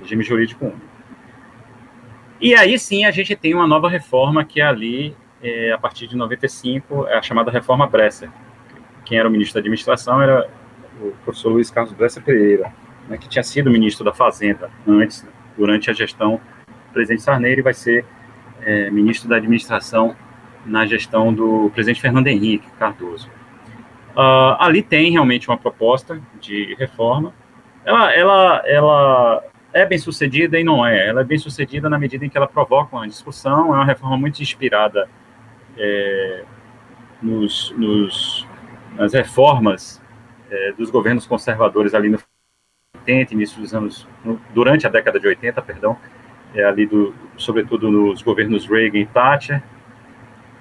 [0.00, 0.90] regime jurídico único.
[2.40, 6.06] E aí sim a gente tem uma nova reforma que é ali, é, a partir
[6.06, 8.30] de 95, é a chamada reforma Bresser.
[9.04, 10.48] Quem era o ministro da administração era
[11.00, 12.72] o professor Luiz Carlos Bresser Pereira,
[13.08, 17.62] né, que tinha sido ministro da Fazenda antes, durante a gestão do presidente Sarney, ele
[17.62, 18.04] vai ser
[18.62, 20.16] é, ministro da Administração
[20.64, 23.28] na gestão do presidente Fernando Henrique Cardoso.
[24.10, 27.32] Uh, ali tem realmente uma proposta de reforma.
[27.84, 31.08] Ela, ela, ela é bem sucedida e não é.
[31.08, 33.72] Ela é bem sucedida na medida em que ela provoca uma discussão.
[33.72, 35.08] É uma reforma muito inspirada
[35.78, 36.44] é,
[37.22, 38.46] nos, nos,
[38.96, 40.02] nas reformas
[40.50, 42.18] é, dos governos conservadores ali no
[43.00, 44.06] 80, início dos anos,
[44.52, 45.96] durante a década de 80, perdão,
[46.54, 49.62] é, ali do, sobretudo nos governos Reagan e Thatcher.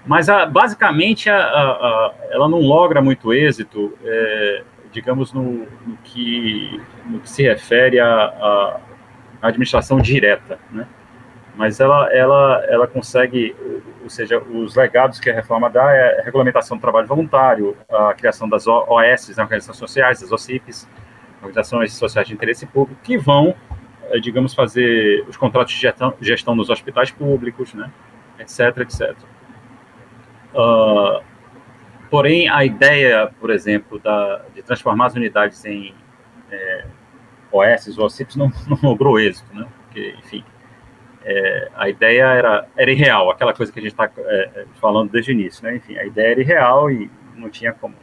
[0.06, 6.82] Mas a, basicamente a, a, ela não logra muito êxito, é, digamos, no, no, que,
[7.06, 8.80] no que se refere à
[9.42, 10.88] administração direta, né?
[11.56, 13.54] Mas ela, ela, ela consegue,
[14.02, 18.14] ou seja, os legados que a reforma dá é a regulamentação do trabalho voluntário, a
[18.14, 20.88] criação das OS, as organizações sociais, das OCIPs,
[21.42, 23.54] organizações sociais de interesse público, que vão,
[24.22, 27.92] digamos, fazer os contratos de gestão, gestão nos hospitais públicos, né,
[28.40, 29.16] etc, etc.
[30.54, 31.24] Uh,
[32.10, 35.94] porém, a ideia, por exemplo, da, de transformar as unidades em
[36.52, 36.86] é,
[37.52, 40.44] OS ou OCIPs não, não logrou êxito, né, porque, enfim,
[41.24, 45.12] é, a ideia era, era irreal, aquela coisa que a gente está é, é, falando
[45.12, 45.76] desde o início, né?
[45.76, 47.96] Enfim, a ideia era irreal e não tinha como.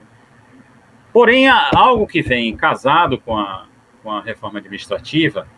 [1.13, 3.67] Porém, algo que vem casado com a,
[4.03, 5.49] com a reforma administrativa,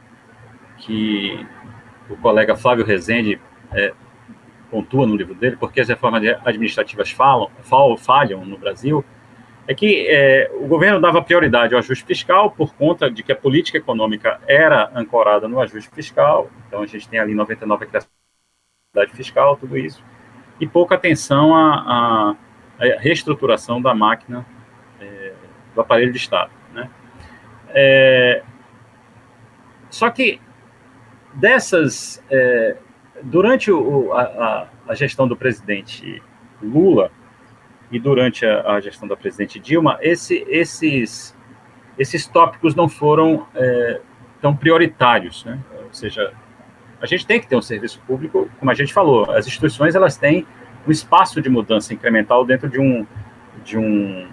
[0.79, 1.47] que
[2.09, 3.41] o colega Flávio Rezende
[3.73, 3.93] é,
[4.71, 7.51] pontua no livro dele, porque as reformas administrativas falam,
[7.99, 9.05] falham no Brasil,
[9.67, 13.37] é que é, o governo dava prioridade ao ajuste fiscal por conta de que a
[13.37, 18.11] política econômica era ancorada no ajuste fiscal, então a gente tem ali 99 a criação
[19.15, 20.03] fiscal, tudo isso,
[20.59, 22.35] e pouca atenção à,
[22.79, 24.47] à reestruturação da máquina
[25.01, 25.35] é,
[25.75, 26.51] do aparelho de Estado.
[26.73, 26.91] Né?
[27.69, 28.43] É,
[29.91, 30.41] só que
[31.35, 32.77] dessas, é,
[33.23, 36.23] durante o, a, a gestão do presidente
[36.63, 37.11] Lula,
[37.91, 41.37] e durante a, a gestão da presidente Dilma, esse, esses,
[41.99, 44.01] esses tópicos não foram é,
[44.41, 45.59] tão prioritários, né?
[45.85, 46.33] Ou seja,
[47.01, 50.17] a gente tem que ter um serviço público, como a gente falou, as instituições elas
[50.17, 50.47] têm
[50.87, 53.07] um espaço de mudança incremental dentro de um
[53.65, 54.29] de um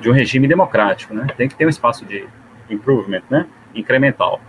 [0.00, 1.26] de um regime democrático, né?
[1.36, 2.26] Tem que ter um espaço de
[2.70, 3.48] improvement, né?
[3.74, 4.40] Incremental.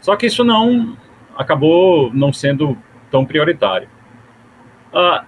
[0.00, 0.96] Só que isso não
[1.36, 2.76] acabou não sendo
[3.10, 3.88] tão prioritário.
[4.92, 5.24] Uh,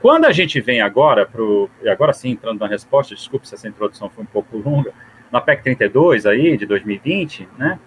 [0.00, 1.42] quando a gente vem agora para
[1.82, 4.92] e agora sim, entrando na resposta, desculpe se essa introdução foi um pouco longa,
[5.32, 7.78] na PEC 32 aí, de 2020, né,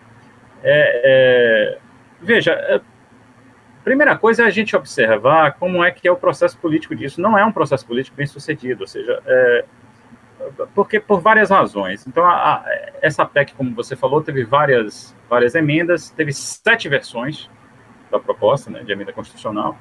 [0.63, 1.77] é, é,
[2.21, 2.81] veja, é,
[3.83, 7.21] primeira coisa é a gente observar como é que é o processo político disso.
[7.21, 9.65] Não é um processo político bem sucedido, ou seja, é,
[10.73, 12.05] porque por várias razões.
[12.07, 12.65] Então, a, a,
[13.01, 17.49] essa PEC, como você falou, teve várias, várias emendas, teve sete versões
[18.09, 19.77] da proposta né, de emenda constitucional.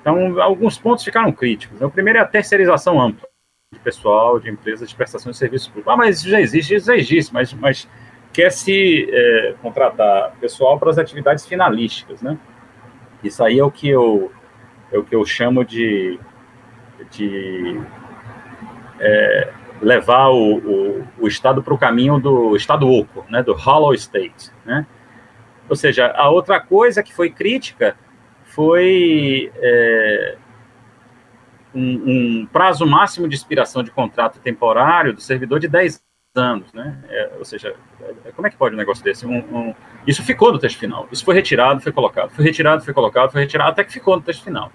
[0.00, 1.80] Então, alguns pontos ficaram críticos.
[1.80, 3.28] O primeiro é a terceirização ampla
[3.72, 5.92] de pessoal, de empresas de prestação de serviços públicos.
[5.92, 7.88] Ah, mas já existe, já existe, mas, mas
[8.32, 12.38] quer se é, contratar pessoal para as atividades finalísticas, né?
[13.22, 14.32] Isso aí é o que eu,
[14.90, 16.18] é o que eu chamo de,
[17.10, 17.80] de
[18.98, 19.52] é,
[19.82, 23.42] levar o, o, o Estado para o caminho do Estado oco, né?
[23.42, 24.86] Do hollow state, né?
[25.68, 27.96] Ou seja, a outra coisa que foi crítica
[28.44, 30.36] foi é,
[31.74, 36.02] um, um, prazo máximo de expiração de contrato temporário do servidor de 10
[36.34, 37.02] anos, né?
[37.08, 37.74] É, ou seja,
[38.24, 39.26] é, como é que pode um negócio desse?
[39.26, 39.74] Um, um,
[40.06, 41.08] isso ficou no texto final.
[41.10, 44.22] Isso foi retirado, foi colocado, foi retirado, foi colocado, foi retirado, até que ficou no
[44.22, 44.70] texto final.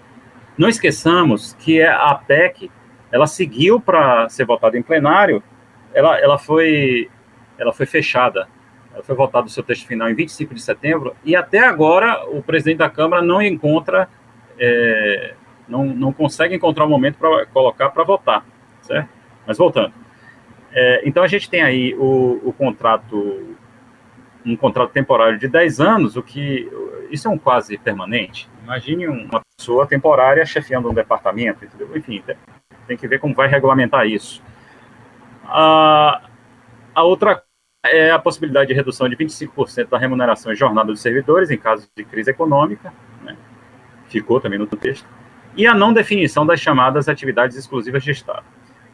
[0.58, 2.72] Não esqueçamos que é a PEC,
[3.12, 5.42] ela seguiu para ser votada em plenário,
[5.94, 7.10] ela, ela foi
[7.58, 8.48] ela foi fechada
[9.04, 12.78] foi votado o seu texto final em 25 de setembro, e até agora o presidente
[12.80, 14.10] da Câmara não encontra,
[14.60, 15.34] é,
[15.68, 18.46] não, não consegue encontrar um momento para colocar para votar,
[18.82, 19.10] certo?
[19.46, 19.94] Mas voltando.
[20.72, 23.56] É, então a gente tem aí o, o, contrato,
[24.46, 26.70] um contrato temporário de 10 anos, o que,
[27.10, 28.50] isso é um quase permanente.
[28.64, 31.90] Imagine uma pessoa temporária chefiando um departamento, entendeu?
[31.96, 32.22] enfim,
[32.88, 34.42] tem que ver como vai regulamentar isso.
[35.46, 36.22] A,
[36.96, 37.44] a outra
[37.86, 41.88] é a possibilidade de redução de 25% da remuneração e jornada dos servidores em caso
[41.96, 43.38] de crise econômica, né?
[44.08, 45.08] ficou também no texto,
[45.56, 48.46] e a não definição das chamadas atividades exclusivas de Estado.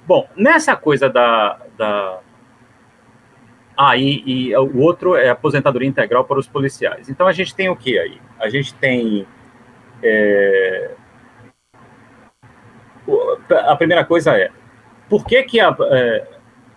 [0.05, 1.59] Bom, nessa coisa da.
[1.77, 2.19] da...
[3.75, 7.09] Ah, e, e o outro é aposentadoria integral para os policiais.
[7.09, 8.21] Então a gente tem o que aí?
[8.39, 9.25] A gente tem.
[10.01, 10.91] É...
[13.67, 14.49] A primeira coisa é
[15.09, 16.27] por que, que a, é,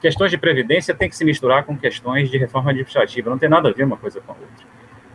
[0.00, 3.68] questões de previdência têm que se misturar com questões de reforma administrativa, não tem nada
[3.68, 4.66] a ver uma coisa com a outra.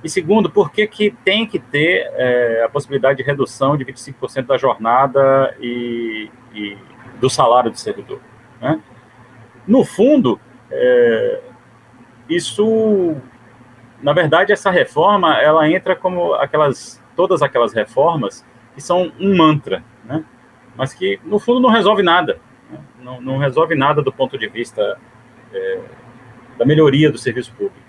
[0.03, 4.47] E segundo, por que, que tem que ter é, a possibilidade de redução de 25%
[4.47, 6.77] da jornada e, e,
[7.19, 8.19] do salário do servidor?
[8.59, 8.81] Né?
[9.67, 10.39] No fundo,
[10.71, 11.41] é,
[12.27, 13.15] isso,
[14.01, 18.43] na verdade, essa reforma, ela entra como aquelas, todas aquelas reformas
[18.73, 20.25] que são um mantra, né?
[20.81, 22.41] Mas que, no fundo, não resolve nada
[23.01, 24.97] não, não resolve nada do ponto de vista
[25.53, 25.79] é,
[26.57, 27.79] da melhoria do serviço público.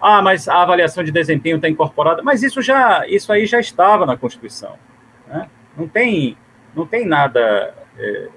[0.00, 4.06] Ah, mas a avaliação de desempenho está incorporada, mas isso já, isso aí já estava
[4.06, 4.78] na Constituição.
[5.26, 5.48] Né?
[5.76, 6.38] Não tem,
[6.74, 8.28] não tem nada é,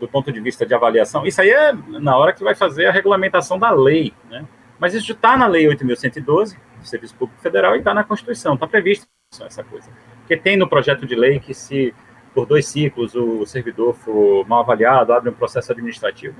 [0.00, 1.24] do ponto de vista de avaliação.
[1.24, 4.44] Isso aí é na hora que vai fazer a regulamentação da lei, né?
[4.78, 8.66] Mas isso está na Lei 8.112 do Serviço Público Federal e está na Constituição, está
[8.66, 9.06] previsto
[9.40, 9.88] essa coisa.
[10.18, 11.94] Porque tem no projeto de lei que se
[12.34, 16.34] por dois ciclos o servidor for mal avaliado, abre um processo administrativo.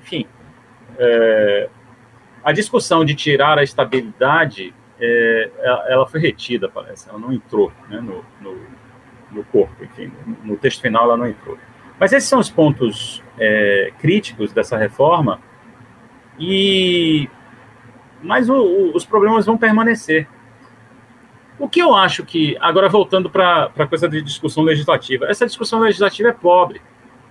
[0.00, 0.26] Enfim.
[0.98, 1.68] É,
[2.44, 5.50] a discussão de tirar a estabilidade, é,
[5.88, 8.66] ela foi retida, parece, ela não entrou né, no, no,
[9.30, 11.56] no, corpo, enfim, no texto final ela não entrou.
[11.98, 15.40] Mas esses são os pontos é, críticos dessa reforma,
[16.38, 17.28] e
[18.22, 20.28] mas o, o, os problemas vão permanecer.
[21.58, 25.80] O que eu acho que, agora voltando para a coisa de discussão legislativa, essa discussão
[25.80, 26.80] legislativa é pobre,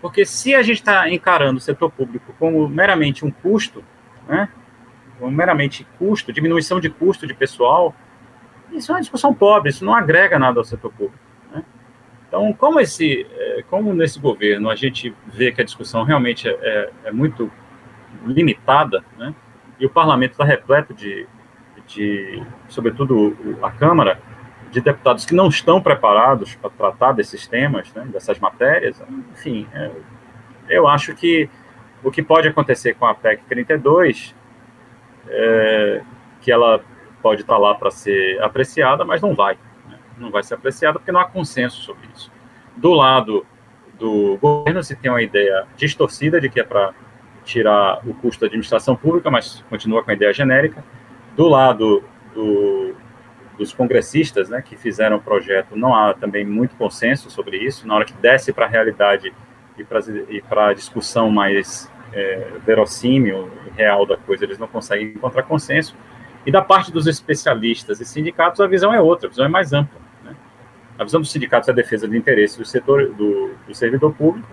[0.01, 3.83] porque se a gente está encarando o setor público como meramente um custo,
[4.27, 4.49] né,
[5.19, 7.95] como meramente custo, diminuição de custo de pessoal,
[8.71, 11.19] isso é uma discussão pobre, isso não agrega nada ao setor público.
[11.53, 11.63] Né?
[12.27, 16.51] Então, como, esse, é, como nesse governo a gente vê que a discussão realmente é,
[16.51, 17.51] é, é muito
[18.25, 19.33] limitada, né,
[19.79, 21.27] e o parlamento está repleto de,
[21.93, 24.19] de, sobretudo a Câmara,
[24.71, 29.01] de deputados que não estão preparados para tratar desses temas, né, dessas matérias,
[29.33, 29.91] enfim, é,
[30.69, 31.49] eu acho que
[32.03, 34.33] o que pode acontecer com a PEC 32
[35.27, 36.01] é
[36.39, 36.81] que ela
[37.21, 39.55] pode estar lá para ser apreciada, mas não vai.
[39.87, 42.31] Né, não vai ser apreciada porque não há consenso sobre isso.
[42.75, 43.45] Do lado
[43.99, 46.93] do governo, se tem uma ideia distorcida de que é para
[47.43, 50.83] tirar o custo da administração pública, mas continua com a ideia genérica.
[51.35, 52.03] Do lado
[52.33, 52.95] do,
[53.57, 57.87] dos congressistas, né, que fizeram o projeto, não há também muito consenso sobre isso.
[57.87, 59.33] Na hora que desce para a realidade
[60.29, 65.95] e para a discussão mais é, verossímil real da coisa, eles não conseguem encontrar consenso.
[66.45, 69.73] E da parte dos especialistas e sindicatos, a visão é outra, a visão é mais
[69.73, 69.99] ampla.
[70.23, 70.35] Né?
[70.97, 74.47] A visão dos sindicatos é a defesa do interesse do setor do, do servidor público,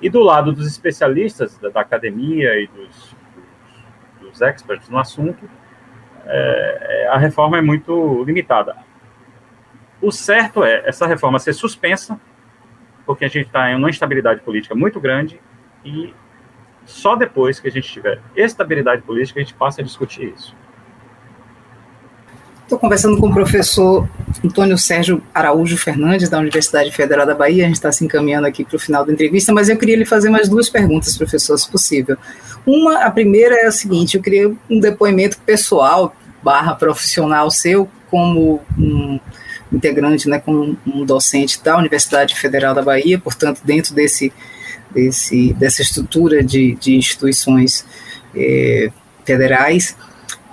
[0.00, 3.16] e do lado dos especialistas da, da academia e dos,
[4.20, 5.48] dos, dos experts no assunto,
[6.28, 8.76] é, é, a reforma é muito limitada.
[10.00, 12.20] O certo é essa reforma ser suspensa,
[13.04, 15.40] porque a gente está em uma instabilidade política muito grande
[15.84, 16.14] e
[16.84, 20.54] só depois que a gente tiver estabilidade política a gente passa a discutir isso.
[22.68, 24.06] Estou conversando com o professor
[24.44, 27.64] Antônio Sérgio Araújo Fernandes, da Universidade Federal da Bahia.
[27.64, 30.04] A gente está se encaminhando aqui para o final da entrevista, mas eu queria lhe
[30.04, 32.18] fazer mais duas perguntas, professor, se possível.
[32.66, 38.60] Uma, a primeira é a seguinte: eu queria um depoimento pessoal barra profissional seu como
[38.78, 39.18] um
[39.72, 44.30] integrante, né, como um docente da Universidade Federal da Bahia, portanto, dentro desse,
[44.90, 47.86] desse dessa estrutura de, de instituições
[48.36, 48.90] eh,
[49.24, 49.96] federais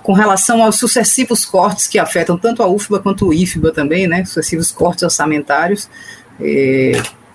[0.06, 4.24] com relação aos sucessivos cortes que afetam tanto a UFBA quanto o IFBA também, né,
[4.24, 5.90] sucessivos cortes orçamentários,
[6.40, 6.92] é,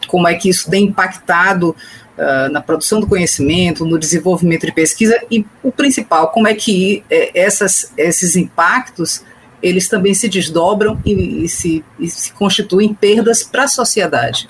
[0.07, 1.71] como é que isso tem impactado
[2.17, 7.03] uh, na produção do conhecimento, no desenvolvimento de pesquisa e o principal, como é que
[7.09, 9.21] é, essas, esses impactos
[9.61, 14.47] eles também se desdobram e, e, se, e se, constituem perdas para a sociedade.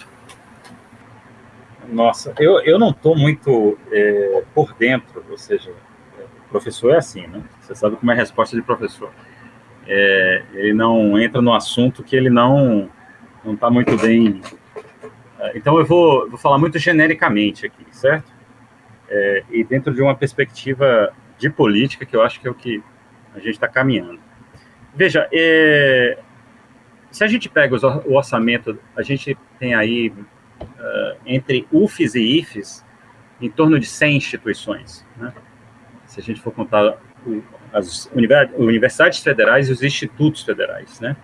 [1.91, 5.71] Nossa, eu, eu não estou muito é, por dentro, ou seja,
[6.51, 7.41] professor é assim, né?
[7.71, 9.11] Você sabe como é a resposta de professor.
[9.87, 12.89] É, ele não entra no assunto que ele não
[13.43, 14.41] não está muito bem.
[15.39, 18.31] É, então eu vou, vou falar muito genericamente aqui, certo?
[19.09, 22.83] É, e dentro de uma perspectiva de política que eu acho que é o que
[23.33, 24.19] a gente está caminhando.
[24.93, 26.19] Veja, é,
[27.09, 32.39] se a gente pega os, o orçamento, a gente tem aí uh, entre UFES e
[32.39, 32.85] IFES
[33.39, 35.33] em torno de 100 instituições, né?
[36.05, 36.97] se a gente for contar
[37.73, 38.09] as
[38.57, 41.15] universidades federais e os institutos federais, né?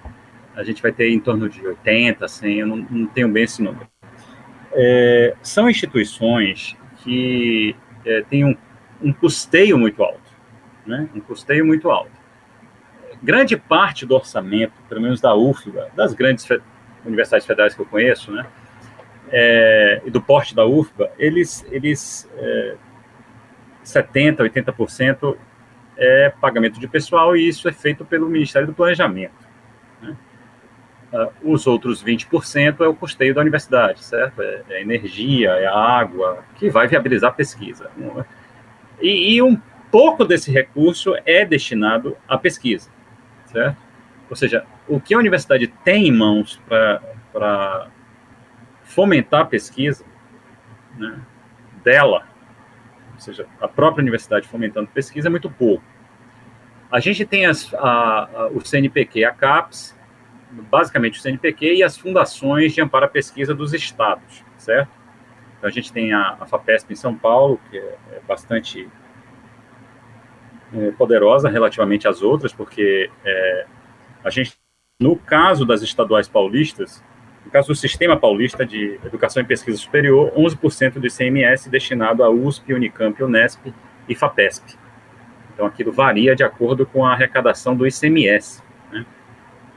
[0.55, 3.61] A gente vai ter em torno de 80, 100, eu não, não tenho bem esse
[3.61, 3.87] número.
[4.71, 7.75] É, são instituições que
[8.05, 8.55] é, têm um,
[9.01, 10.31] um custeio muito alto,
[10.85, 11.09] né?
[11.13, 12.11] Um custeio muito alto.
[13.21, 16.59] Grande parte do orçamento, pelo menos da UFBA, das grandes fe
[17.05, 18.45] universidades federais que eu conheço, né?
[19.29, 22.75] É, e do porte da UFBA, eles, eles é,
[23.83, 25.37] 70%, 80%
[25.97, 29.33] é pagamento de pessoal e isso é feito pelo Ministério do Planejamento.
[30.01, 30.15] Né?
[31.11, 34.41] Uh, os outros 20% é o custeio da universidade, certo?
[34.41, 37.89] É, é, energia, é água, que vai viabilizar a pesquisa.
[37.99, 38.25] É?
[39.01, 39.59] E, e, um
[39.91, 42.89] pouco desse recurso é destinado à pesquisa,
[43.45, 43.77] certo?
[44.29, 47.87] Ou seja, o que a universidade tem em mãos para
[48.83, 50.03] fomentar a pesquisa
[50.97, 51.19] né,
[51.83, 52.26] dela
[53.17, 55.83] ou seja, a própria universidade fomentando pesquisa é muito pouco.
[56.91, 59.97] A gente tem as, a, a, o CNPq, a CAPES,
[60.69, 64.89] basicamente o CNPq e as fundações de amparo à pesquisa dos estados, certo?
[65.57, 68.87] Então, a gente tem a, a FAPESP em São Paulo, que é, é bastante
[70.73, 73.65] é, poderosa relativamente às outras, porque é,
[74.23, 74.55] a gente,
[74.99, 77.03] no caso das estaduais paulistas,
[77.47, 82.29] no caso do Sistema Paulista de Educação e Pesquisa Superior, 11% do ICMS destinado à
[82.29, 83.73] USP, Unicamp, Unesp
[84.07, 84.75] e FAPESP.
[85.53, 89.05] Então, aquilo varia de acordo com a arrecadação do ICMS né,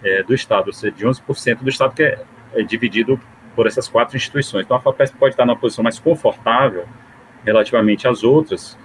[0.03, 2.21] é, do Estado, ou seja, de 11% do Estado, que é,
[2.55, 3.21] é, dividido
[3.55, 4.65] por essas quatro instituições.
[4.65, 6.89] Então, a FAPESP pode estar numa posição mais confortável
[7.45, 8.77] relativamente às outras,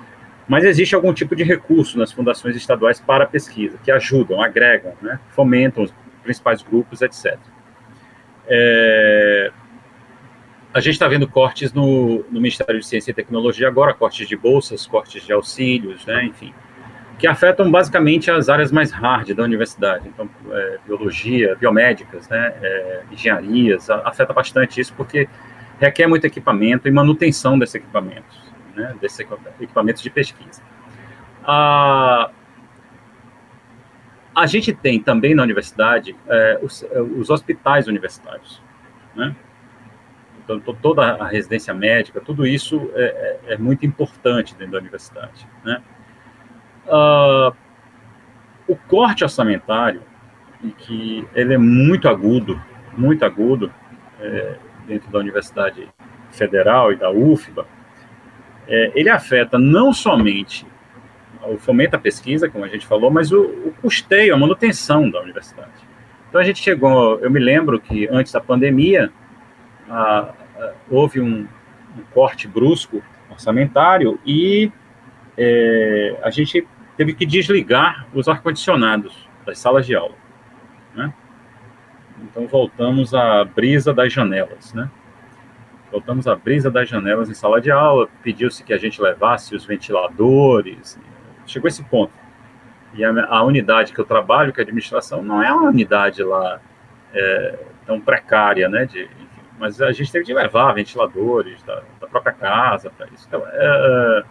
[0.48, 5.20] mas existe algum tipo de recurso nas fundações estaduais para pesquisa, que ajudam, agregam, né,
[5.32, 7.40] fomentam os principais grupos, etc.
[8.48, 9.52] É,
[10.74, 14.36] a gente está vendo cortes no, no, Ministério de Ciência e Tecnologia agora, cortes de
[14.36, 16.54] bolsas, cortes de auxílios, né, enfim,
[17.18, 23.04] que afetam basicamente as áreas mais hard da universidade, então é, biologia, biomédicas, né, é,
[23.10, 25.30] engenharias, afeta bastante isso porque
[25.80, 28.38] requer muito equipamento e manutenção desses equipamentos,
[28.76, 29.26] né, desses
[29.62, 30.62] equipamentos de pesquisa.
[31.44, 32.30] A,
[34.36, 38.62] a gente tem também na universidade é, os, é, os hospitais universitários,
[39.16, 39.36] né,
[40.46, 45.48] então, toda a residência médica, tudo isso é, é, é muito importante dentro da universidade.
[45.64, 45.82] Né?
[46.86, 47.52] Uh,
[48.68, 50.04] o corte orçamentário,
[50.78, 52.62] que ele é muito agudo,
[52.96, 53.74] muito agudo,
[54.20, 54.56] é,
[54.88, 55.88] dentro da Universidade
[56.32, 57.66] Federal e da UFBA,
[58.68, 60.66] é, ele afeta não somente
[61.48, 65.22] o fomento à pesquisa, como a gente falou, mas o, o custeio, a manutenção da
[65.22, 65.72] universidade.
[66.30, 69.12] Então a gente chegou, eu me lembro que antes da pandemia,
[69.90, 71.48] a, a, houve um,
[71.98, 74.72] um, corte brusco orçamentário e
[75.38, 76.68] é, a gente
[76.98, 80.16] teve que desligar os ar-condicionados das salas de aula.
[80.96, 81.14] Né?
[82.24, 84.90] Então voltamos à brisa das janelas, né?
[85.92, 89.64] Voltamos à brisa das janelas em sala de aula, pediu-se que a gente levasse os
[89.64, 91.00] ventiladores,
[91.46, 92.14] chegou esse ponto.
[92.94, 96.24] E a, a, unidade que eu trabalho, que é a administração, não é uma unidade
[96.24, 96.62] lá
[97.14, 98.86] é, tão precária, né?
[98.86, 103.26] De, enfim, mas a gente teve de levar ventiladores da, da própria casa para isso.
[103.28, 104.24] Então, é,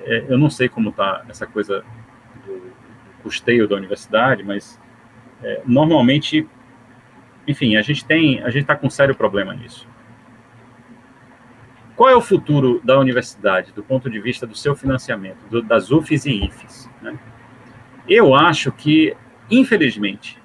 [0.00, 1.84] é, eu não sei como está essa coisa
[2.46, 2.72] do, do,
[3.22, 4.80] custeio da universidade, mas
[5.42, 6.48] é, normalmente,
[7.48, 9.88] enfim, a gente tem, a gente está com um sério problema nisso.
[11.96, 15.90] Qual é o futuro da universidade do ponto de vista do seu financiamento, do, das
[15.90, 16.90] UFs e IFs?
[17.00, 17.18] Né?
[18.06, 19.16] Eu acho que,
[19.50, 20.38] infelizmente,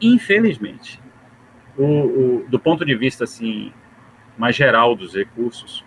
[0.00, 1.00] infelizmente,
[1.78, 3.72] o, o, do ponto de vista assim
[4.36, 5.84] mais geral dos recursos,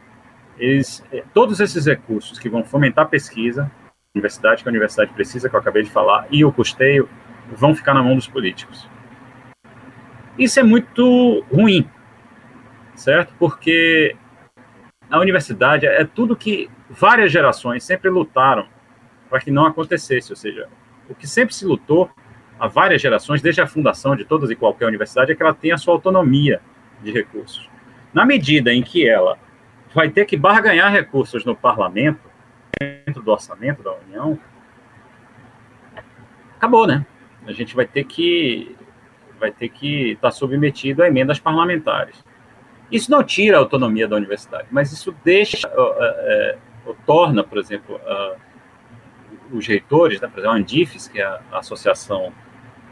[0.58, 3.70] eles, é, todos esses recursos que vão fomentar a pesquisa,
[4.16, 7.10] universidade que a universidade precisa, que eu acabei de falar, e o custeio,
[7.52, 8.90] vão ficar na mão dos políticos.
[10.38, 11.88] Isso é muito ruim,
[12.96, 13.34] certo?
[13.38, 14.16] Porque
[15.10, 18.68] a universidade é tudo que várias gerações sempre lutaram
[19.30, 20.68] para que não acontecesse, ou seja,
[21.10, 22.10] o que sempre se lutou
[22.60, 25.76] há várias gerações, desde a fundação de todas e qualquer universidade, é que ela tenha
[25.76, 26.62] a sua autonomia
[27.02, 27.70] de recursos.
[28.14, 29.38] Na medida em que ela
[29.94, 32.30] vai ter que barganhar recursos no parlamento,
[32.80, 34.38] dentro do orçamento da União,
[36.58, 37.06] acabou, né?
[37.48, 38.76] A gente vai ter que
[39.40, 42.24] vai ter que estar submetido a emendas parlamentares.
[42.92, 46.58] Isso não tira a autonomia da universidade, mas isso deixa, é,
[47.06, 48.00] torna, por exemplo,
[49.52, 52.32] os reitores, né, por exemplo, a Andifes, que é a associação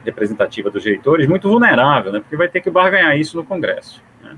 [0.03, 4.03] representativa dos reitores, muito vulnerável, né, porque vai ter que barganhar isso no Congresso.
[4.21, 4.37] Né?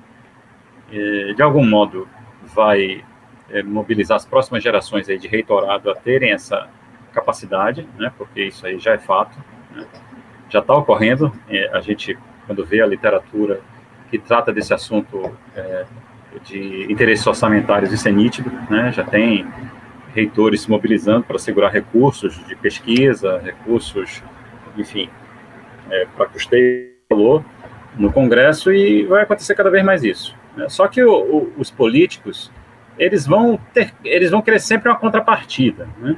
[0.91, 2.07] E, de algum modo,
[2.43, 3.03] vai
[3.49, 6.68] é, mobilizar as próximas gerações aí de reitorado a terem essa
[7.14, 9.38] capacidade, né, porque isso aí já é fato,
[9.72, 9.86] né,
[10.49, 11.32] já está ocorrendo.
[11.47, 13.62] É, a gente, quando vê a literatura
[14.10, 15.86] que trata desse assunto é,
[16.43, 19.47] de interesses orçamentários, isso é nítido, né, já tem
[20.14, 24.24] reitores se mobilizando para segurar recursos de pesquisa, recursos,
[24.78, 25.10] enfim,
[25.89, 26.89] é, para custeio
[27.97, 30.36] no Congresso e vai acontecer cada vez mais isso.
[30.55, 30.70] Né?
[30.70, 32.51] Só que o, o, os políticos,
[32.97, 36.16] eles vão ter, eles vão querer sempre uma contrapartida, né?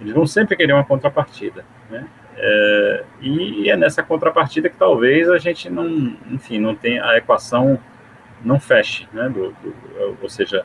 [0.00, 2.04] Eles vão sempre querer uma contrapartida, né?
[2.36, 7.78] É, e é nessa contrapartida que talvez a gente não, enfim, não tenha a equação
[8.44, 9.28] não feche, né?
[9.28, 9.74] Do, do,
[10.20, 10.64] ou seja,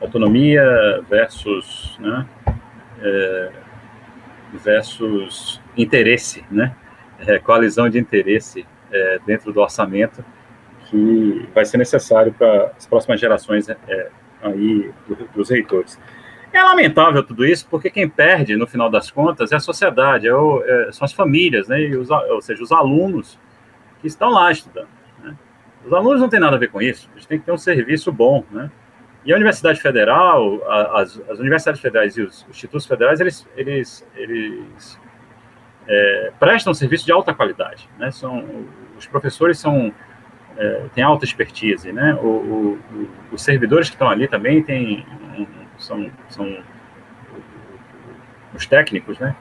[0.00, 0.64] autonomia
[1.08, 2.26] versus, né?
[3.00, 3.50] É,
[4.52, 6.74] versus interesse, né?
[7.26, 10.24] É, coalizão de interesse é, dentro do orçamento
[10.86, 14.08] que vai ser necessário para as próximas gerações é,
[14.42, 14.90] aí
[15.34, 15.98] dos reitores.
[16.52, 20.34] É lamentável tudo isso, porque quem perde, no final das contas, é a sociedade, é
[20.34, 23.38] o, é, são as famílias, né, os, ou seja, os alunos
[24.00, 24.88] que estão lá estudando.
[25.22, 25.36] Né?
[25.84, 28.10] Os alunos não têm nada a ver com isso, eles têm que ter um serviço
[28.10, 28.44] bom.
[28.50, 28.70] Né?
[29.24, 30.62] E a Universidade Federal,
[30.94, 34.98] as, as universidades federais e os institutos federais, eles, eles, eles
[35.86, 37.88] é, prestam serviço de alta qualidade.
[37.98, 38.10] Né?
[38.10, 38.42] São,
[38.96, 39.92] os professores são
[40.58, 42.14] é, tem alta expertise, né?
[42.20, 42.78] O, o,
[43.30, 45.06] os servidores que estão ali também têm,
[45.78, 46.62] são, são
[48.54, 49.34] os técnicos, né?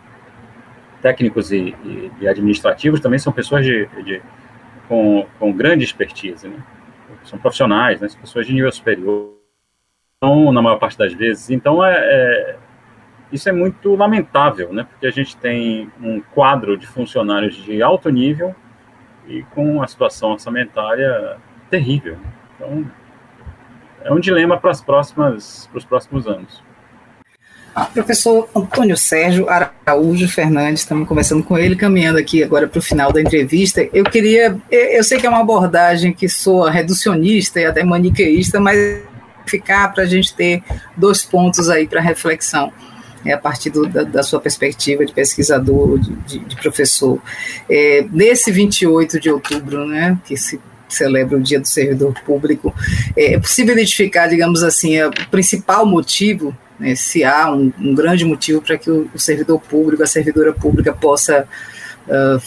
[1.01, 4.21] Técnicos e, e, e administrativos também são pessoas de, de
[4.87, 6.63] com, com, grande expertise, né?
[7.23, 8.07] São profissionais, né?
[8.07, 9.33] São pessoas de nível superior.
[10.17, 11.49] Então, na maior parte das vezes.
[11.49, 12.55] Então, é, é,
[13.31, 14.87] isso é muito lamentável, né?
[14.89, 18.55] Porque a gente tem um quadro de funcionários de alto nível
[19.27, 21.37] e com a situação orçamentária
[21.69, 22.17] terrível.
[22.55, 22.89] Então,
[24.07, 26.63] é um dilema para as próximas, para os próximos anos.
[27.93, 33.11] Professor Antônio Sérgio Araújo Fernandes, estamos conversando com ele, caminhando aqui agora para o final
[33.11, 33.87] da entrevista.
[33.93, 39.03] Eu queria, eu sei que é uma abordagem que soa reducionista e até maniqueísta, mas
[39.45, 40.63] ficar para a gente ter
[40.95, 42.71] dois pontos aí para reflexão.
[43.25, 47.19] É, a partir do, da, da, sua perspectiva de pesquisador, de, de, de professor.
[47.69, 52.73] É, nesse 28 de outubro, né, que se celebra o Dia do Servidor Público,
[53.15, 58.23] é, é possível identificar, digamos assim, o principal motivo, né, se há um, um, grande
[58.23, 61.47] motivo para que o, o, servidor público, a servidora pública possa
[62.07, 62.41] uh,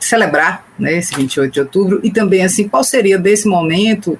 [0.00, 4.18] celebrar né, esse 28 de outubro, e também, assim, qual seria desse momento,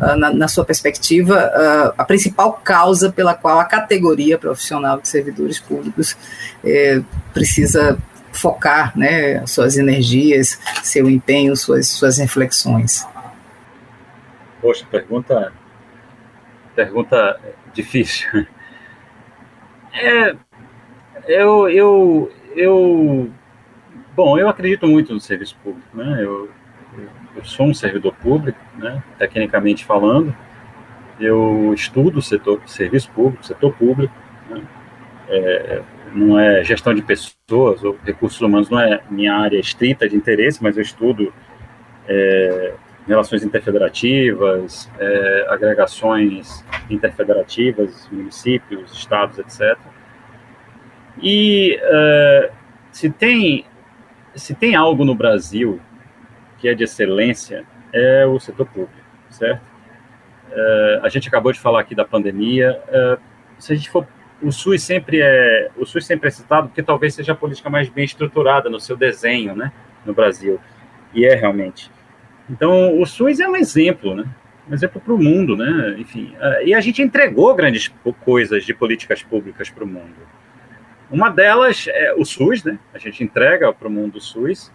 [0.00, 5.08] uh, na, na, sua perspectiva, uh, a principal causa pela qual a categoria profissional de
[5.08, 6.16] servidores públicos
[6.64, 7.02] eh,
[7.32, 7.98] precisa
[8.34, 13.06] focar né, suas energias, seu empenho, suas, suas reflexões?
[14.60, 15.52] Poxa, pergunta,
[16.74, 17.40] pergunta
[17.72, 18.46] difícil.
[19.96, 20.34] É,
[21.28, 23.30] eu, eu, eu,
[24.16, 26.18] bom, eu acredito muito no serviço público, né?
[26.20, 26.50] Eu,
[27.36, 29.00] eu sou um servidor público, né?
[29.16, 30.34] Tecnicamente falando,
[31.20, 34.12] eu estudo o setor serviço público, setor público,
[34.50, 34.64] né?
[35.28, 35.82] é,
[36.14, 40.62] não é gestão de pessoas ou recursos humanos não é minha área estrita de interesse,
[40.62, 41.32] mas eu estudo
[42.08, 42.74] é,
[43.06, 49.76] relações interfederativas, é, agregações interfederativas, municípios, estados, etc.
[51.20, 52.50] E é,
[52.92, 53.66] se tem
[54.34, 55.80] se tem algo no Brasil
[56.58, 58.92] que é de excelência é o setor público,
[59.30, 59.62] certo?
[60.50, 62.80] É, a gente acabou de falar aqui da pandemia.
[62.88, 63.18] É,
[63.58, 64.06] se a gente for
[64.44, 67.88] o SUS sempre é o SUS sempre é citado porque talvez seja a política mais
[67.88, 69.72] bem estruturada no seu desenho, né,
[70.04, 70.60] no Brasil.
[71.12, 71.90] E é realmente.
[72.50, 74.24] Então, o SUS é um exemplo, né?
[74.68, 75.96] Um exemplo para o mundo, né?
[75.98, 77.92] Enfim, é, e a gente entregou grandes
[78.24, 80.16] coisas de políticas públicas para o mundo.
[81.10, 82.78] Uma delas é o SUS, né?
[82.92, 84.72] A gente entrega para o mundo o SUS.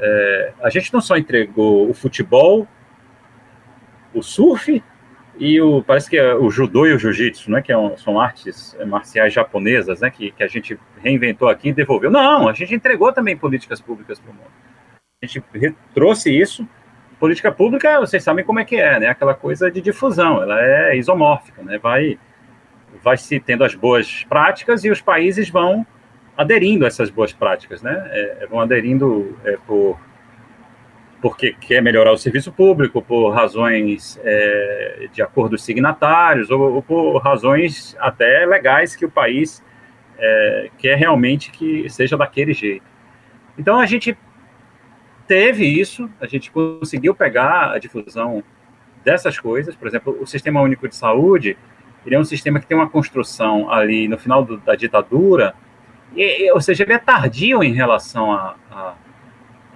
[0.00, 2.66] É, a gente não só entregou o futebol,
[4.14, 4.82] o surf
[5.38, 8.20] e o, parece que é o judô e o jiu-jitsu, né, que é um, são
[8.20, 12.10] artes marciais japonesas, né, que, que a gente reinventou aqui e devolveu.
[12.10, 14.50] Não, a gente entregou também políticas públicas para o mundo.
[15.22, 15.42] A gente
[15.94, 16.66] trouxe isso.
[17.18, 19.08] Política pública, vocês sabem como é que é, né?
[19.08, 21.76] Aquela coisa de difusão, ela é isomórfica, né?
[21.78, 22.16] Vai,
[23.02, 25.84] vai se tendo as boas práticas e os países vão
[26.36, 28.08] aderindo a essas boas práticas, né?
[28.12, 29.98] É, vão aderindo é, por
[31.20, 37.18] porque quer melhorar o serviço público, por razões é, de acordos signatários, ou, ou, por
[37.18, 39.62] razões até legais que o país
[40.16, 42.86] é, quer realmente que seja daquele jeito.
[43.58, 44.16] Então a gente
[45.26, 48.42] teve isso, a gente conseguiu pegar a difusão
[49.04, 51.56] dessas coisas, por exemplo, o Sistema Único de Saúde,
[52.06, 55.54] ele é um sistema que tem uma construção ali no final do, da ditadura,
[56.16, 58.94] e, ou seja, ele é tardio em relação a, a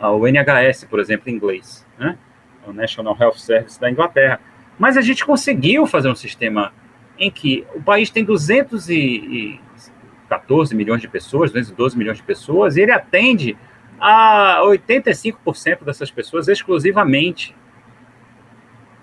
[0.02, 2.18] ao NHS, por exemplo, em inglês, né?
[2.66, 4.40] o National Health Service da Inglaterra.
[4.76, 6.72] Mas a gente conseguiu fazer um sistema
[7.16, 12.90] em que o país tem 214 milhões de pessoas, 212 milhões de pessoas, e ele
[12.90, 13.56] atende
[14.00, 17.54] a 85% dessas pessoas exclusivamente.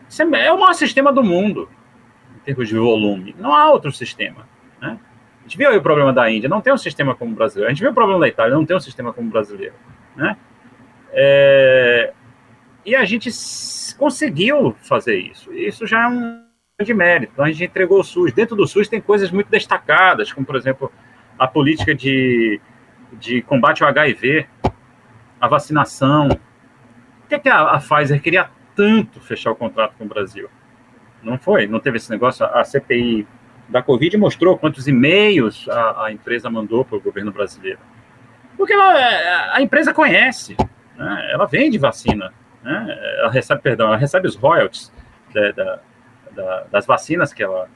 [0.09, 1.69] Isso é, é o maior sistema do mundo,
[2.35, 3.33] em termos de volume.
[3.39, 4.45] Não há outro sistema.
[4.81, 4.99] Né?
[5.39, 7.71] A gente viu o problema da Índia, não tem um sistema como o brasileiro.
[7.71, 9.75] A gente viu o problema da Itália, não tem um sistema como o brasileiro.
[10.17, 10.35] Né?
[11.11, 12.13] É,
[12.85, 13.29] e a gente
[13.97, 15.53] conseguiu fazer isso.
[15.53, 16.43] Isso já é um
[16.77, 17.33] grande mérito.
[17.33, 18.33] Então, a gente entregou o SUS.
[18.33, 20.91] Dentro do SUS tem coisas muito destacadas, como, por exemplo,
[21.37, 22.59] a política de,
[23.13, 24.47] de combate ao HIV,
[25.39, 26.29] a vacinação.
[26.29, 30.49] Por que, que a, a Pfizer queria tanto fechar o contrato com o Brasil?
[31.21, 31.67] Não foi?
[31.67, 32.45] Não teve esse negócio?
[32.45, 33.27] A CPI
[33.67, 37.79] da Covid mostrou quantos e-mails a, a empresa mandou para o governo brasileiro.
[38.57, 40.55] Porque ela, a empresa conhece
[40.99, 41.29] né?
[41.31, 43.15] ela vende vacina, né?
[43.19, 44.91] ela recebe, perdão, ela recebe os royalties
[45.33, 45.79] da, da,
[46.35, 47.69] da, das vacinas que ela,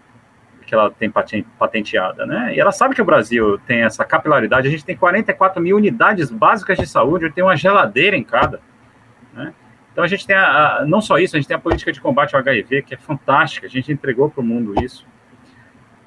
[0.66, 2.54] que ela tem patenteada, né?
[2.56, 6.30] E ela sabe que o Brasil tem essa capilaridade, a gente tem 44 mil unidades
[6.30, 8.60] básicas de saúde, tem uma geladeira em cada,
[9.34, 9.54] né?
[9.92, 12.02] Então a gente tem a, a, não só isso, a gente tem a política de
[12.02, 15.06] combate ao HIV, que é fantástica, a gente entregou para o mundo isso.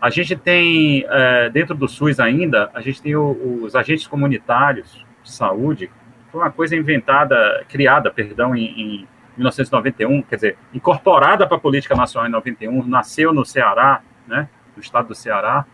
[0.01, 5.05] A gente tem, é, dentro do SUS ainda, a gente tem o, os agentes comunitários
[5.23, 5.91] de saúde,
[6.31, 11.95] foi uma coisa inventada, criada, perdão, em, em 1991, quer dizer, incorporada para a política
[11.95, 15.67] nacional em 91, nasceu no Ceará, né, no estado do Ceará,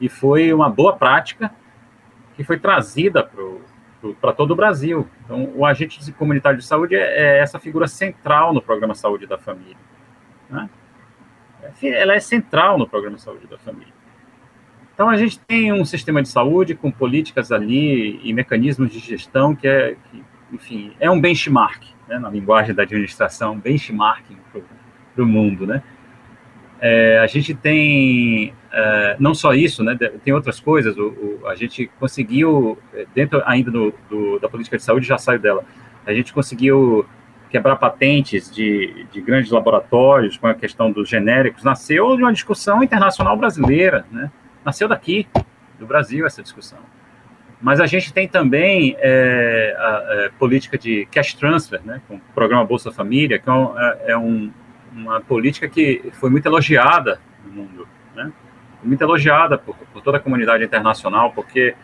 [0.00, 1.50] e foi uma boa prática
[2.34, 3.30] que foi trazida
[4.20, 5.08] para todo o Brasil.
[5.24, 9.38] Então, o agente comunitário de saúde é, é, essa figura central no programa Saúde da
[9.38, 9.76] Família.
[10.50, 10.68] Né?
[11.82, 13.93] Ela é central no programa Saúde da Família.
[14.94, 19.54] Então, a gente tem um sistema de saúde com políticas ali e mecanismos de gestão
[19.54, 20.22] que é, que,
[20.52, 24.38] enfim, é um benchmark, né, na linguagem da administração, benchmarking
[25.14, 25.82] para o mundo, né?
[26.80, 29.96] É, a gente tem é, não só isso, né?
[30.22, 30.96] Tem outras coisas.
[30.96, 35.16] O, o, a gente conseguiu é, dentro ainda do, do, da política de saúde já
[35.16, 35.64] saiu dela.
[36.06, 37.06] A gente conseguiu
[37.48, 41.64] quebrar patentes de, de grandes laboratórios com a questão dos genéricos.
[41.64, 44.30] Nasceu de uma discussão internacional brasileira, né?
[44.64, 45.26] Nasceu daqui,
[45.78, 46.78] do Brasil, essa discussão.
[47.60, 52.16] Mas a gente tem também é, a, a, é, política de cash transfer, né, com
[52.16, 54.52] o programa Bolsa Família, que é, um, é, é um,
[54.92, 58.32] uma política que foi muito elogiada no mundo, né,
[58.82, 61.74] muito elogiada por, por toda a comunidade internacional, porque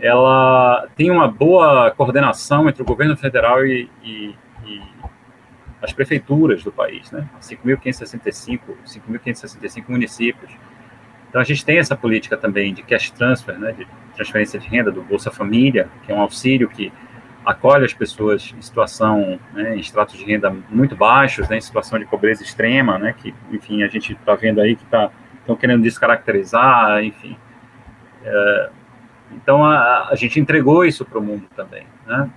[0.00, 4.34] ela tem uma boa coordenação entre o governo federal e, e,
[4.66, 4.82] e
[5.80, 7.28] as prefeituras do país, né?
[7.40, 10.52] 5.565, 5.565 municípios.
[11.34, 14.92] Então a gente tem essa política também de cash transfer, né, de transferência de renda
[14.92, 16.92] do Bolsa Família, que é um auxílio que
[17.44, 21.98] acolhe as pessoas em situação, né, em estratos de renda muito baixos, né, em situação
[21.98, 25.10] de pobreza extrema, né, que, enfim, a gente está vendo aí que tá,
[25.40, 27.36] estão querendo descaracterizar, enfim.
[28.22, 28.70] É,
[29.32, 32.30] então a, a, gente entregou isso para o mundo também, né.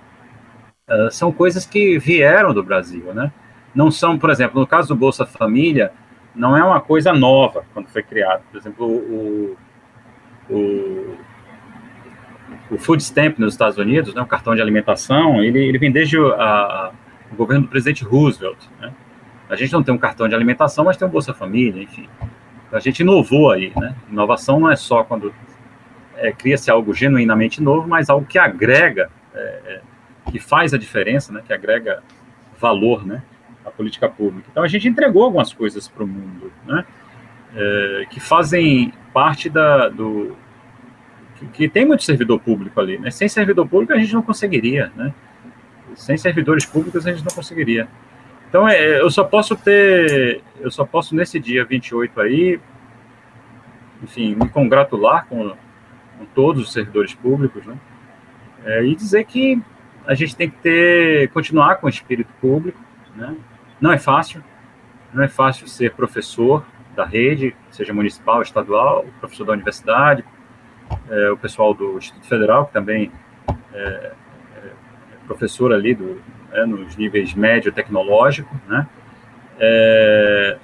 [0.90, 3.32] É, são coisas que vieram do Brasil, né.
[3.76, 5.94] Não são, por exemplo, no caso do Bolsa Família,
[6.38, 8.44] não é uma coisa nova quando foi criado.
[8.52, 9.58] Por exemplo, o,
[10.50, 11.18] o,
[12.72, 16.18] o Food Stamp nos Estados Unidos, né, o cartão de alimentação, ele, ele vem desde
[16.18, 16.92] a,
[17.32, 18.60] o governo do presidente Roosevelt.
[18.80, 18.94] Né?
[19.50, 22.08] A gente não tem um cartão de alimentação, mas tem um Bolsa Família, enfim.
[22.72, 23.96] A gente inovou aí, né?
[24.12, 25.34] Inovação não é só quando
[26.18, 29.82] é, cria-se algo genuinamente novo, mas algo que agrega, é, é
[30.30, 31.42] que faz a diferença, né?
[31.48, 32.04] Que agrega
[32.60, 33.24] valor, né?
[33.68, 34.48] A política pública.
[34.50, 36.86] Então a gente entregou algumas coisas para o mundo, né?
[37.56, 40.36] É, que fazem parte da do
[41.36, 43.12] que, que, tem muito servidor público ali, né?
[43.12, 45.14] Sem servidor público a gente não conseguiria, né?
[45.96, 47.88] Sem servidores públicos a gente não conseguiria.
[48.50, 52.60] Então é, eu só posso ter, eu só posso nesse dia 28 aí,
[54.02, 55.50] enfim, me congratular com,
[56.18, 57.78] com todos os servidores públicos, né?
[58.66, 59.62] É, e dizer que
[60.06, 62.80] a gente tem que ter, continuar com o espírito público,
[63.16, 63.36] né?
[63.80, 64.44] Não é fácil,
[65.14, 66.66] não é fácil ser professor
[66.96, 70.26] da rede, seja municipal, estadual, professor da universidade,
[71.10, 73.12] é, o pessoal do Instituto Federal, que também
[73.74, 74.14] é, é
[75.28, 76.20] professor ali do,
[76.52, 78.88] é, nos níveis médio tecnológico, né?
[79.60, 80.58] É,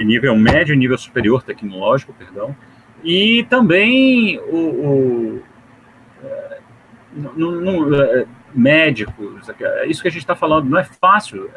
[0.00, 2.56] nível médio e nível superior tecnológico, perdão,
[3.04, 5.42] e também o, o
[6.24, 6.58] é,
[7.12, 9.48] no, no, é, médicos,
[9.86, 11.50] isso que a gente está falando, não é fácil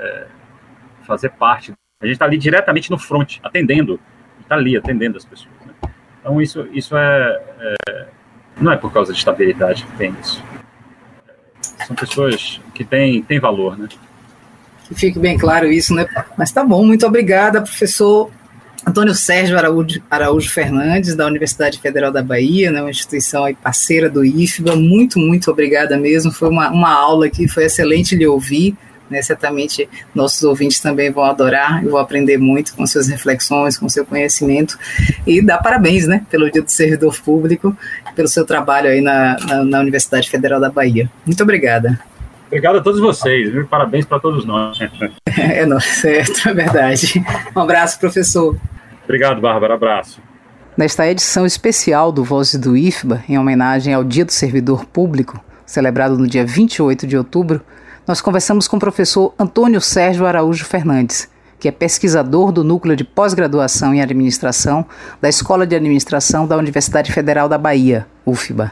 [1.06, 1.74] fazer parte.
[2.02, 4.00] A gente está ali diretamente no front, atendendo,
[4.42, 5.54] está ali atendendo as pessoas.
[5.66, 5.74] Né?
[6.20, 8.08] Então isso, isso é, é,
[8.60, 10.44] não é por causa de estabilidade que tem isso.
[11.88, 13.88] São pessoas que têm, têm valor, né?
[14.88, 16.06] Que fique bem claro isso, né?
[16.38, 18.32] Mas tá bom, muito obrigada, professor
[18.86, 24.24] Antônio Sérgio Araújo, Araújo Fernandes, da Universidade Federal da Bahia, né, uma instituição parceira do
[24.24, 24.76] IFBA.
[24.76, 26.32] Muito, muito obrigada mesmo.
[26.32, 28.78] Foi uma, uma aula que foi excelente lhe ouvir.
[29.08, 33.88] Né, certamente nossos ouvintes também vão adorar e vão aprender muito com suas reflexões, com
[33.88, 34.80] seu conhecimento
[35.28, 37.78] e dar parabéns né, pelo Dia do Servidor Público,
[38.16, 41.08] pelo seu trabalho aí na, na, na Universidade Federal da Bahia.
[41.24, 42.00] Muito obrigada.
[42.48, 43.68] Obrigado a todos vocês, viu?
[43.68, 44.78] parabéns para todos nós.
[45.38, 47.22] É, não, certo, é verdade.
[47.54, 48.58] Um abraço, professor.
[49.04, 50.22] Obrigado, Bárbara, abraço.
[50.78, 56.18] Nesta edição especial do Vozes do IFBA, em homenagem ao Dia do Servidor Público, celebrado
[56.18, 57.62] no dia 28 de outubro,
[58.08, 61.28] nós conversamos com o professor Antônio Sérgio Araújo Fernandes,
[61.60, 64.86] que é pesquisador do Núcleo de Pós-Graduação em Administração
[65.20, 68.72] da Escola de Administração da Universidade Federal da Bahia, UFBA.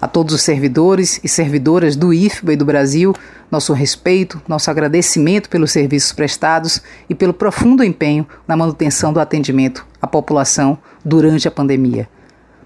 [0.00, 3.12] A todos os servidores e servidoras do IFBA e do Brasil,
[3.50, 9.84] nosso respeito, nosso agradecimento pelos serviços prestados e pelo profundo empenho na manutenção do atendimento
[10.00, 12.08] à população durante a pandemia.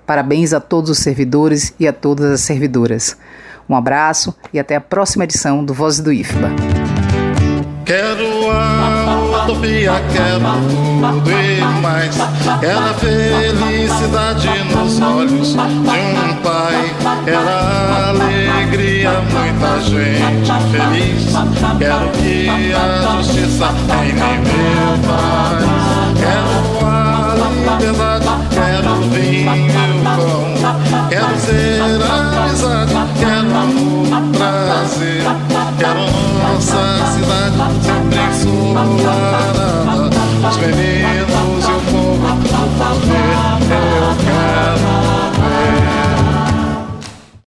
[0.07, 3.17] Parabéns a todos os servidores e a todas as servidoras.
[3.69, 6.51] Um abraço e até a próxima edição do Voz do IFBA.
[7.85, 10.41] Quero a utopia, quero
[11.01, 12.17] tudo e mais.
[12.61, 16.95] Quero a felicidade nos olhos de um pai.
[17.27, 21.33] Era alegria, muita gente feliz.
[21.79, 25.69] Quero que a justiça reine meu país.
[26.19, 27.35] Quero a
[27.81, 30.53] liberdade, quero o vinho e o pão.
[31.09, 32.12] Quero ser a
[35.83, 39.67] Quero nossa cidade sempre ensolarada
[40.49, 42.39] Os meninos e o povo
[42.79, 43.31] poder
[43.69, 44.52] Eu quero